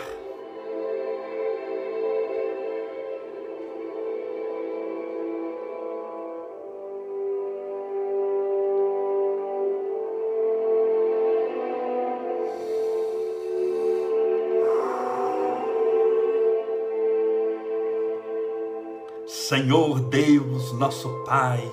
Senhor 19.27 20.01
Deus, 20.01 20.73
nosso 20.73 21.09
Pai, 21.25 21.71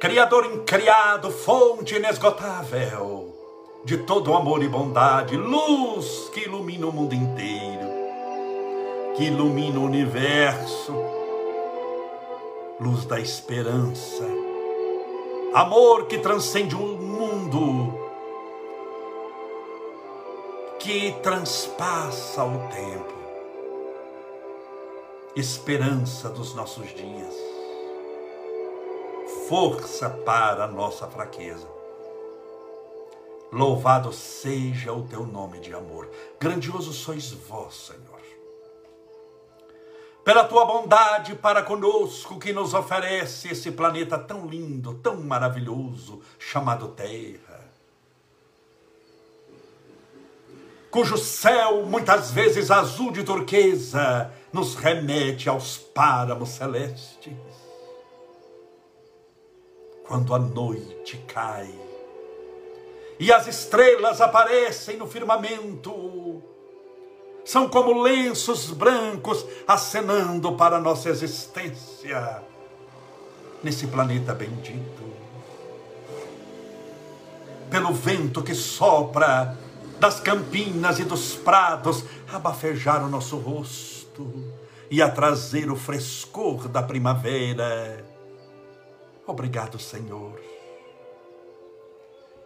Criador 0.00 0.46
incriado, 0.46 1.30
fonte 1.30 1.94
inesgotável 1.94 3.37
de 3.84 3.98
todo 3.98 4.34
amor 4.34 4.62
e 4.62 4.68
bondade, 4.68 5.36
luz 5.36 6.28
que 6.32 6.40
ilumina 6.40 6.86
o 6.86 6.92
mundo 6.92 7.14
inteiro, 7.14 7.88
que 9.16 9.24
ilumina 9.24 9.78
o 9.78 9.84
universo, 9.84 10.94
luz 12.80 13.04
da 13.04 13.18
esperança, 13.20 14.24
amor 15.54 16.06
que 16.06 16.18
transcende 16.18 16.74
o 16.74 16.78
mundo, 16.78 17.98
que 20.78 21.12
transpassa 21.22 22.44
o 22.44 22.58
tempo 22.68 23.18
esperança 25.40 26.28
dos 26.28 26.52
nossos 26.52 26.88
dias, 26.88 27.34
força 29.48 30.10
para 30.10 30.64
a 30.64 30.66
nossa 30.66 31.06
fraqueza. 31.06 31.77
Louvado 33.50 34.12
seja 34.12 34.92
o 34.92 35.06
teu 35.06 35.26
nome 35.26 35.58
de 35.60 35.72
amor. 35.72 36.08
Grandioso 36.38 36.92
sois 36.92 37.32
vós, 37.32 37.74
Senhor. 37.74 38.18
Pela 40.22 40.44
tua 40.44 40.66
bondade 40.66 41.34
para 41.34 41.62
conosco, 41.62 42.38
que 42.38 42.52
nos 42.52 42.74
oferece 42.74 43.48
esse 43.48 43.72
planeta 43.72 44.18
tão 44.18 44.46
lindo, 44.46 44.92
tão 44.94 45.22
maravilhoso, 45.22 46.20
chamado 46.38 46.88
Terra. 46.88 47.66
Cujo 50.90 51.16
céu, 51.16 51.86
muitas 51.86 52.30
vezes 52.30 52.70
azul 52.70 53.10
de 53.10 53.24
turquesa, 53.24 54.30
nos 54.52 54.74
remete 54.74 55.48
aos 55.48 55.78
páramos 55.78 56.50
celestes. 56.50 57.32
Quando 60.06 60.34
a 60.34 60.38
noite 60.38 61.16
cai, 61.26 61.87
e 63.18 63.32
as 63.32 63.46
estrelas 63.48 64.20
aparecem 64.20 64.96
no 64.96 65.06
firmamento. 65.06 66.42
São 67.44 67.68
como 67.68 68.02
lenços 68.02 68.70
brancos 68.70 69.44
acenando 69.66 70.52
para 70.52 70.76
a 70.76 70.80
nossa 70.80 71.08
existência 71.08 72.42
nesse 73.62 73.86
planeta 73.86 74.34
bendito. 74.34 75.08
Pelo 77.70 77.92
vento 77.92 78.42
que 78.42 78.54
sopra 78.54 79.56
das 79.98 80.20
campinas 80.20 80.98
e 81.00 81.04
dos 81.04 81.34
prados 81.34 82.04
a 82.32 82.38
bafejar 82.38 83.04
o 83.04 83.08
nosso 83.08 83.36
rosto 83.36 84.32
e 84.90 85.02
a 85.02 85.10
trazer 85.10 85.70
o 85.70 85.76
frescor 85.76 86.68
da 86.68 86.82
primavera. 86.82 88.04
Obrigado, 89.26 89.78
Senhor 89.78 90.57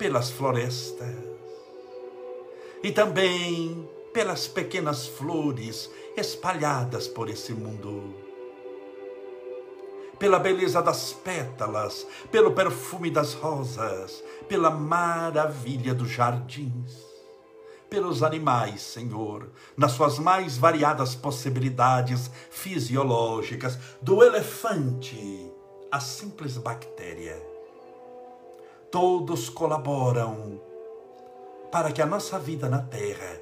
pelas 0.03 0.33
florestas 0.33 1.15
e 2.83 2.91
também 2.91 3.89
pelas 4.13 4.49
pequenas 4.49 5.07
flores 5.07 5.89
espalhadas 6.17 7.07
por 7.07 7.31
esse 7.31 7.53
mundo. 7.53 8.13
Pela 10.19 10.41
beleza 10.41 10.83
das 10.83 11.13
pétalas, 11.13 12.05
pelo 12.33 12.51
perfume 12.51 13.13
das 13.13 13.35
rosas, 13.35 14.25
pela 14.49 14.71
maravilha 14.71 15.95
dos 15.95 16.11
jardins, 16.11 16.97
pelos 17.89 18.25
animais, 18.25 18.83
Senhor, 18.83 19.53
nas 19.77 19.93
suas 19.93 20.19
mais 20.19 20.59
variadas 20.59 21.15
possibilidades 21.15 22.29
fisiológicas, 22.51 23.79
do 24.03 24.21
elefante 24.21 25.49
à 25.93 26.01
simples 26.01 26.59
bactéria 26.59 27.52
todos 28.93 29.49
colaboram 29.49 30.61
para 31.73 31.91
que 31.91 32.03
a 32.03 32.07
nossa 32.07 32.39
vida 32.39 32.69
na 32.69 32.83
terra 32.83 33.41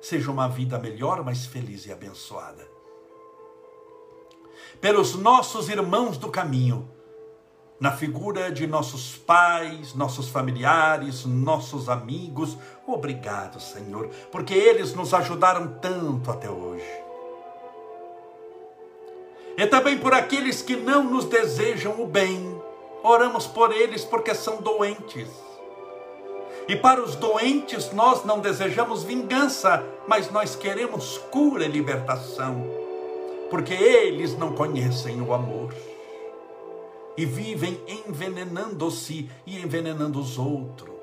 seja 0.00 0.30
uma 0.30 0.48
vida 0.48 0.78
melhor, 0.78 1.24
mais 1.24 1.44
feliz 1.44 1.84
e 1.84 1.92
abençoada. 1.92 2.64
Pelos 4.80 5.16
nossos 5.16 5.68
irmãos 5.68 6.16
do 6.16 6.30
caminho, 6.30 6.88
na 7.80 7.90
figura 7.90 8.52
de 8.52 8.68
nossos 8.68 9.16
pais, 9.16 9.94
nossos 9.94 10.28
familiares, 10.28 11.24
nossos 11.24 11.88
amigos, 11.88 12.56
obrigado, 12.86 13.60
Senhor, 13.60 14.08
porque 14.30 14.54
eles 14.54 14.94
nos 14.94 15.12
ajudaram 15.12 15.78
tanto 15.80 16.30
até 16.30 16.48
hoje. 16.48 16.88
E 19.56 19.66
também 19.66 19.98
por 19.98 20.14
aqueles 20.14 20.62
que 20.62 20.76
não 20.76 21.02
nos 21.02 21.24
desejam 21.24 22.00
o 22.00 22.06
bem, 22.06 22.57
Oramos 23.02 23.46
por 23.46 23.72
eles 23.72 24.04
porque 24.04 24.34
são 24.34 24.60
doentes. 24.60 25.28
E 26.68 26.76
para 26.76 27.02
os 27.02 27.14
doentes 27.14 27.92
nós 27.92 28.24
não 28.24 28.40
desejamos 28.40 29.02
vingança, 29.02 29.84
mas 30.06 30.30
nós 30.30 30.54
queremos 30.54 31.18
cura 31.30 31.64
e 31.64 31.68
libertação, 31.68 32.66
porque 33.48 33.72
eles 33.72 34.36
não 34.36 34.54
conhecem 34.54 35.22
o 35.22 35.32
amor 35.32 35.74
e 37.16 37.24
vivem 37.24 37.80
envenenando-se 38.06 39.30
e 39.46 39.58
envenenando 39.58 40.20
os 40.20 40.38
outros. 40.38 40.94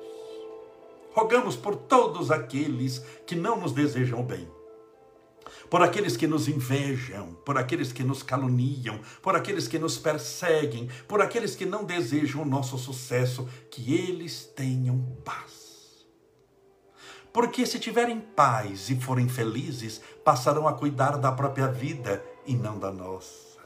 Rogamos 1.12 1.56
por 1.56 1.74
todos 1.74 2.30
aqueles 2.30 2.98
que 3.26 3.34
não 3.34 3.56
nos 3.56 3.72
desejam 3.72 4.22
bem 4.22 4.55
por 5.68 5.82
aqueles 5.82 6.16
que 6.16 6.26
nos 6.26 6.48
invejam, 6.48 7.34
por 7.44 7.58
aqueles 7.58 7.92
que 7.92 8.04
nos 8.04 8.22
caluniam, 8.22 9.00
por 9.22 9.34
aqueles 9.34 9.66
que 9.66 9.78
nos 9.78 9.98
perseguem, 9.98 10.88
por 11.08 11.20
aqueles 11.20 11.54
que 11.54 11.66
não 11.66 11.84
desejam 11.84 12.42
o 12.42 12.46
nosso 12.46 12.78
sucesso, 12.78 13.48
que 13.70 13.94
eles 13.94 14.44
tenham 14.44 15.00
paz. 15.24 16.06
Porque 17.32 17.66
se 17.66 17.78
tiverem 17.78 18.20
paz 18.20 18.88
e 18.88 18.96
forem 18.96 19.28
felizes, 19.28 20.00
passarão 20.24 20.66
a 20.66 20.72
cuidar 20.72 21.18
da 21.18 21.30
própria 21.30 21.68
vida 21.68 22.24
e 22.46 22.54
não 22.54 22.78
da 22.78 22.90
nossa. 22.90 23.60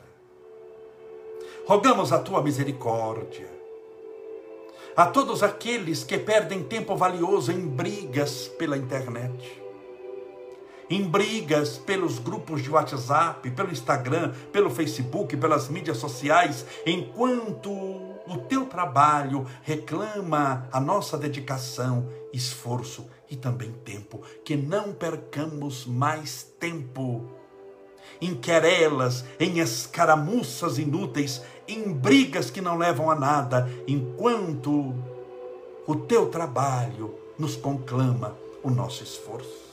Rogamos 1.67 2.13
a 2.13 2.19
tua 2.19 2.43
misericórdia 2.43 3.61
a 4.97 5.07
todos 5.07 5.43
aqueles 5.43 6.03
que 6.03 6.19
perdem 6.19 6.65
tempo 6.65 6.97
valioso 6.97 7.53
em 7.53 7.67
brigas 7.67 8.49
pela 8.59 8.77
internet 8.77 9.63
em 10.91 11.05
brigas 11.05 11.79
pelos 11.79 12.19
grupos 12.19 12.63
de 12.63 12.69
WhatsApp, 12.69 13.49
pelo 13.53 13.71
Instagram, 13.71 14.33
pelo 14.53 14.69
Facebook, 14.69 15.37
pelas 15.37 15.69
mídias 15.69 15.99
sociais, 15.99 16.67
enquanto 16.85 17.71
o 17.71 18.37
teu 18.49 18.67
trabalho 18.67 19.47
reclama 19.63 20.69
a 20.73 20.81
nossa 20.81 21.17
dedicação, 21.17 22.09
esforço 22.33 23.07
e 23.31 23.37
também 23.37 23.71
tempo. 23.85 24.21
Que 24.45 24.57
não 24.57 24.93
percamos 24.93 25.87
mais 25.87 26.43
tempo 26.59 27.31
em 28.21 28.35
querelas, 28.35 29.25
em 29.39 29.61
escaramuças 29.61 30.77
inúteis, 30.77 31.41
em 31.69 31.93
brigas 31.93 32.51
que 32.51 32.61
não 32.61 32.77
levam 32.77 33.09
a 33.09 33.15
nada, 33.15 33.71
enquanto 33.87 34.93
o 35.87 35.95
teu 35.95 36.27
trabalho 36.29 37.15
nos 37.39 37.55
conclama 37.55 38.37
o 38.63 38.71
nosso 38.71 39.05
esforço 39.05 39.70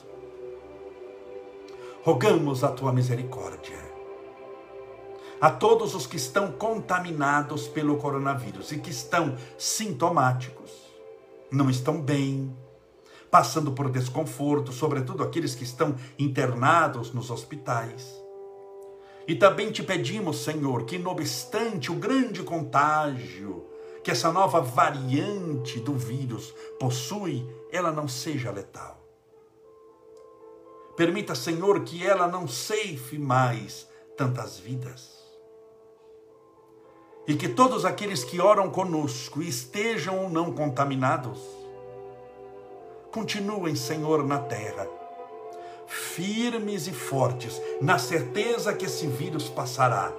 rogamos 2.07 2.63
a 2.63 2.69
tua 2.69 2.93
misericórdia. 2.93 3.77
A 5.41 5.51
todos 5.51 5.93
os 5.93 6.07
que 6.07 6.15
estão 6.15 6.53
contaminados 6.53 7.67
pelo 7.67 7.97
coronavírus 7.97 8.71
e 8.71 8.79
que 8.79 8.89
estão 8.89 9.35
sintomáticos, 9.57 10.71
não 11.51 11.69
estão 11.69 12.01
bem, 12.01 12.55
passando 13.29 13.73
por 13.73 13.91
desconforto, 13.91 14.71
sobretudo 14.71 15.21
aqueles 15.21 15.53
que 15.53 15.65
estão 15.65 15.97
internados 16.17 17.11
nos 17.11 17.29
hospitais. 17.29 18.09
E 19.27 19.35
também 19.35 19.69
te 19.69 19.83
pedimos, 19.83 20.45
Senhor, 20.45 20.85
que, 20.85 20.97
não 20.97 21.11
obstante 21.11 21.91
o 21.91 21.95
grande 21.95 22.41
contágio 22.41 23.65
que 24.01 24.11
essa 24.11 24.31
nova 24.31 24.61
variante 24.61 25.77
do 25.81 25.91
vírus 25.91 26.55
possui, 26.79 27.45
ela 27.69 27.91
não 27.91 28.07
seja 28.07 28.49
letal. 28.49 29.06
Permita, 30.97 31.35
Senhor, 31.35 31.81
que 31.81 32.03
ela 32.03 32.27
não 32.27 32.47
ceife 32.47 33.19
mais 33.19 33.87
tantas 34.17 34.57
vidas. 34.57 35.15
E 37.27 37.35
que 37.35 37.47
todos 37.47 37.85
aqueles 37.85 38.23
que 38.23 38.41
oram 38.41 38.71
conosco 38.71 39.39
estejam 39.39 40.23
ou 40.23 40.27
não 40.27 40.51
contaminados, 40.51 41.39
continuem, 43.11 43.75
Senhor, 43.75 44.25
na 44.25 44.39
terra, 44.39 44.87
firmes 45.85 46.87
e 46.87 46.93
fortes, 46.93 47.61
na 47.79 47.99
certeza 47.99 48.73
que 48.73 48.85
esse 48.87 49.05
vírus 49.05 49.47
passará, 49.47 50.11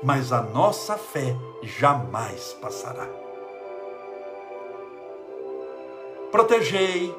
mas 0.00 0.32
a 0.32 0.42
nossa 0.42 0.96
fé 0.96 1.34
jamais 1.60 2.52
passará. 2.60 3.08
Protegei 6.30 7.12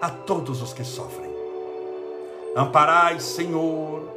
a 0.00 0.08
todos 0.08 0.62
os 0.62 0.72
que 0.72 0.84
sofrem 0.84 1.35
Amparai, 2.56 3.20
Senhor, 3.20 4.08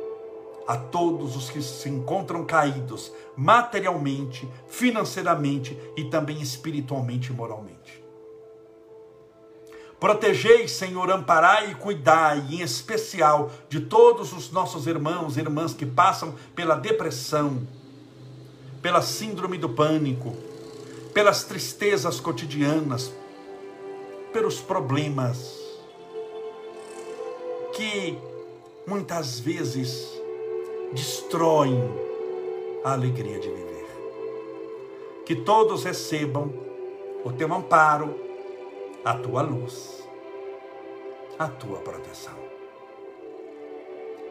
a 0.66 0.78
todos 0.78 1.36
os 1.36 1.50
que 1.50 1.62
se 1.62 1.90
encontram 1.90 2.46
caídos 2.46 3.12
materialmente, 3.36 4.48
financeiramente 4.66 5.78
e 5.98 6.06
também 6.06 6.42
espiritualmente 6.42 7.34
e 7.34 7.36
moralmente. 7.36 8.02
Protegei, 10.00 10.70
Senhor, 10.70 11.12
amparai 11.12 11.72
e 11.72 11.76
cuidai, 11.76 12.40
em 12.50 12.62
especial 12.62 13.52
de 13.68 13.82
todos 13.82 14.32
os 14.32 14.50
nossos 14.52 14.88
irmãos 14.88 15.36
e 15.36 15.42
irmãs 15.42 15.74
que 15.74 15.86
passam 15.86 16.34
pela 16.56 16.76
depressão, 16.76 17.68
pela 18.82 19.02
síndrome 19.02 19.58
do 19.58 19.68
pânico, 19.68 20.34
pelas 21.14 21.44
tristezas 21.44 22.22
cotidianas, 22.22 23.12
pelos 24.32 24.62
problemas 24.62 25.60
que 27.74 28.29
muitas 28.90 29.40
vezes 29.40 30.20
destroem 30.92 31.80
a 32.84 32.94
alegria 32.94 33.40
de 33.40 33.48
viver. 33.48 33.88
Que 35.28 35.36
todos 35.36 35.84
recebam 35.84 36.52
o 37.24 37.32
teu 37.32 37.54
amparo, 37.54 38.20
a 39.06 39.14
tua 39.14 39.44
luz, 39.44 40.04
a 41.38 41.48
tua 41.48 41.78
proteção. 41.82 42.34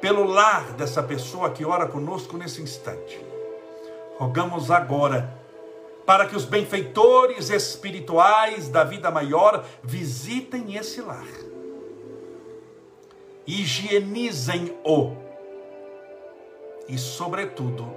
Pelo 0.00 0.24
lar 0.24 0.72
dessa 0.72 1.04
pessoa 1.04 1.50
que 1.50 1.64
ora 1.64 1.86
conosco 1.86 2.36
nesse 2.36 2.60
instante, 2.60 3.24
rogamos 4.18 4.72
agora 4.72 5.38
para 6.04 6.26
que 6.26 6.34
os 6.34 6.44
benfeitores 6.44 7.48
espirituais 7.50 8.68
da 8.68 8.82
vida 8.82 9.08
maior 9.08 9.64
visitem 9.84 10.74
esse 10.74 11.00
lar, 11.00 11.28
higienizem-o 13.48 15.16
e, 16.86 16.98
sobretudo, 16.98 17.90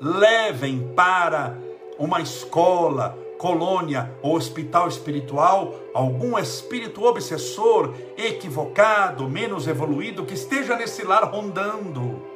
levem 0.00 0.92
para 0.94 1.56
uma 1.96 2.20
escola, 2.20 3.16
colônia 3.38 4.12
ou 4.20 4.34
hospital 4.34 4.88
espiritual 4.88 5.72
algum 5.94 6.36
espírito 6.36 7.04
obsessor, 7.04 7.94
equivocado, 8.16 9.28
menos 9.28 9.68
evoluído 9.68 10.26
que 10.26 10.34
esteja 10.34 10.76
nesse 10.76 11.04
lar 11.04 11.22
rondando. 11.22 12.26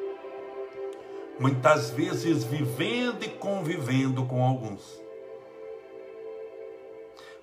Muitas 1.40 1.90
vezes 1.90 2.44
vivendo 2.44 3.24
e 3.24 3.28
convivendo 3.28 4.24
com 4.26 4.44
alguns. 4.44 5.02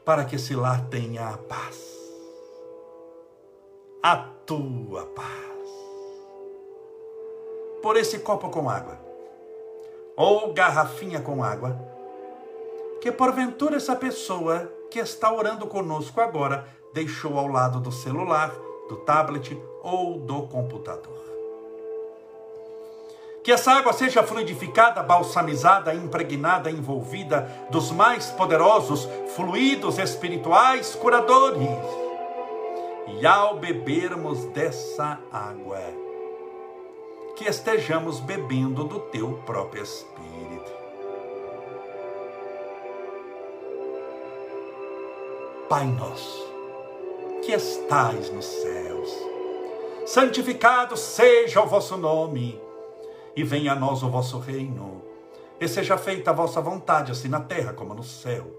Para 0.06 0.24
que 0.24 0.38
esse 0.38 0.56
lar 0.56 0.86
tenha 0.90 1.28
a 1.28 1.38
paz. 1.38 1.99
A 4.02 4.16
tua 4.46 5.06
paz. 5.08 5.28
Por 7.82 7.98
esse 7.98 8.20
copo 8.20 8.50
com 8.50 8.70
água 8.70 8.98
ou 10.16 10.54
garrafinha 10.54 11.20
com 11.20 11.44
água, 11.44 11.78
que 13.02 13.12
porventura 13.12 13.76
essa 13.76 13.98
pessoa 13.98 14.72
que 14.90 15.00
está 15.00 15.34
orando 15.34 15.68
conosco 15.68 16.22
agora 16.22 16.66
deixou 16.94 17.38
ao 17.38 17.48
lado 17.48 17.82
do 17.82 17.92
celular, 17.92 18.54
do 18.88 18.96
tablet 18.98 19.62
ou 19.84 20.18
do 20.18 20.44
computador. 20.44 21.20
Que 23.44 23.52
essa 23.52 23.74
água 23.74 23.92
seja 23.92 24.24
fluidificada, 24.24 25.04
balsamizada, 25.04 25.94
impregnada, 25.94 26.72
envolvida 26.72 27.52
dos 27.70 27.92
mais 27.92 28.28
poderosos 28.28 29.10
fluidos 29.36 30.00
espirituais 30.00 30.96
curadores. 30.96 32.09
E 33.18 33.26
ao 33.26 33.58
bebermos 33.58 34.46
dessa 34.46 35.20
água, 35.32 35.82
que 37.36 37.46
estejamos 37.46 38.20
bebendo 38.20 38.84
do 38.84 39.00
teu 39.00 39.34
próprio 39.46 39.84
Espírito. 39.84 40.72
Pai 45.70 45.86
nosso, 45.86 46.48
que 47.44 47.52
estais 47.52 48.30
nos 48.32 48.46
céus, 48.46 49.10
santificado 50.06 50.98
seja 50.98 51.62
o 51.62 51.68
vosso 51.68 51.96
nome, 51.96 52.62
e 53.36 53.44
venha 53.44 53.74
a 53.74 53.76
nós 53.76 54.04
o 54.04 54.10
vosso 54.10 54.40
reino, 54.40 55.02
e 55.60 55.68
seja 55.68 55.98
feita 55.98 56.32
a 56.32 56.34
vossa 56.34 56.60
vontade, 56.60 57.12
assim 57.12 57.28
na 57.28 57.40
terra 57.40 57.72
como 57.72 57.94
no 57.94 58.04
céu. 58.04 58.59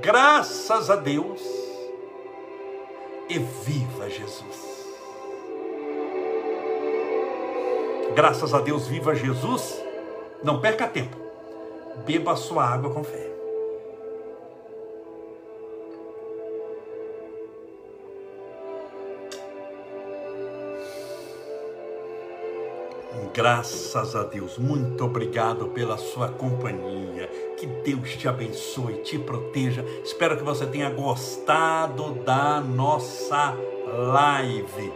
Graças 0.00 0.90
a 0.90 0.96
Deus 0.96 1.42
e 3.28 3.38
viva 3.38 4.08
Jesus. 4.08 4.86
Graças 8.14 8.54
a 8.54 8.60
Deus, 8.60 8.86
viva 8.86 9.14
Jesus. 9.14 9.82
Não 10.42 10.60
perca 10.60 10.86
tempo. 10.86 11.16
Beba 12.06 12.32
a 12.32 12.36
sua 12.36 12.64
água 12.64 12.92
com 12.92 13.02
fé. 13.02 13.27
Graças 23.32 24.16
a 24.16 24.24
Deus, 24.24 24.58
muito 24.58 25.04
obrigado 25.04 25.68
pela 25.68 25.96
sua 25.96 26.28
companhia. 26.28 27.28
Que 27.56 27.66
Deus 27.66 28.16
te 28.16 28.28
abençoe, 28.28 29.02
te 29.02 29.18
proteja. 29.18 29.84
Espero 30.04 30.36
que 30.36 30.42
você 30.42 30.66
tenha 30.66 30.90
gostado 30.90 32.14
da 32.24 32.60
nossa 32.60 33.54
live. 33.86 34.92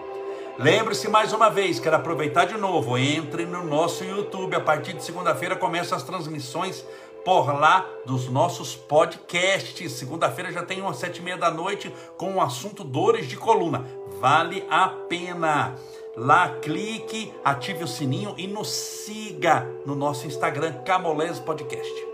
Lembre-se 0.59 1.09
mais 1.09 1.33
uma 1.33 1.49
vez, 1.49 1.81
quero 1.81 1.97
aproveitar 1.97 2.45
de 2.45 2.57
novo, 2.57 2.99
entre 2.99 3.47
no 3.47 3.65
nosso 3.65 4.05
YouTube. 4.05 4.55
A 4.55 4.61
partir 4.61 4.93
de 4.93 5.05
segunda-feira 5.05 5.57
começam 5.57 5.97
as 5.97 6.05
transmissões 6.05 6.85
por 7.25 7.53
lá 7.53 7.87
dos 8.05 8.29
nossos 8.29 8.75
podcasts. 8.75 9.93
Segunda-feira 9.93 10.53
já 10.53 10.63
tem 10.63 10.81
umas 10.81 10.97
sete 10.97 11.19
e 11.19 11.23
meia 11.23 11.37
da 11.37 11.51
noite 11.51 11.93
com 12.17 12.35
o 12.35 12.41
assunto 12.41 12.85
dores 12.85 13.29
de 13.29 13.37
coluna. 13.37 13.87
Vale 14.21 14.65
a 14.69 14.89
pena. 14.89 15.75
Lá 16.17 16.57
clique, 16.61 17.33
ative 17.43 17.85
o 17.85 17.89
sininho 17.89 18.35
e 18.37 18.47
nos 18.47 18.69
siga 18.69 19.67
no 19.87 19.95
nosso 19.95 20.27
Instagram 20.27 20.83
Camolés 20.85 21.39
Podcast. 21.41 22.13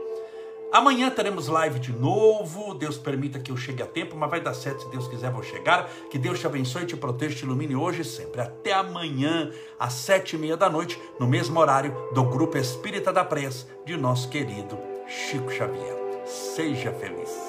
Amanhã 0.70 1.10
teremos 1.10 1.48
live 1.48 1.80
de 1.80 1.92
novo. 1.92 2.74
Deus 2.74 2.96
permita 2.96 3.40
que 3.40 3.50
eu 3.50 3.56
chegue 3.56 3.82
a 3.82 3.86
tempo, 3.86 4.14
mas 4.14 4.30
vai 4.30 4.40
dar 4.40 4.54
certo 4.54 4.84
se 4.84 4.90
Deus 4.90 5.08
quiser, 5.08 5.32
vou 5.32 5.42
chegar. 5.42 5.90
Que 6.10 6.18
Deus 6.18 6.38
te 6.38 6.46
abençoe, 6.46 6.86
te 6.86 6.96
proteja, 6.96 7.38
te 7.38 7.44
ilumine 7.44 7.74
hoje 7.74 8.02
e 8.02 8.04
sempre. 8.04 8.40
Até 8.40 8.72
amanhã, 8.72 9.50
às 9.78 9.94
sete 9.94 10.36
e 10.36 10.38
meia 10.38 10.56
da 10.56 10.68
noite, 10.70 11.00
no 11.18 11.26
mesmo 11.26 11.58
horário 11.58 11.92
do 12.12 12.22
Grupo 12.22 12.56
Espírita 12.56 13.12
da 13.12 13.24
Prece, 13.24 13.66
de 13.84 13.96
nosso 13.96 14.28
querido 14.28 14.78
Chico 15.08 15.50
Xavier. 15.50 15.96
Seja 16.24 16.92
feliz. 16.92 17.47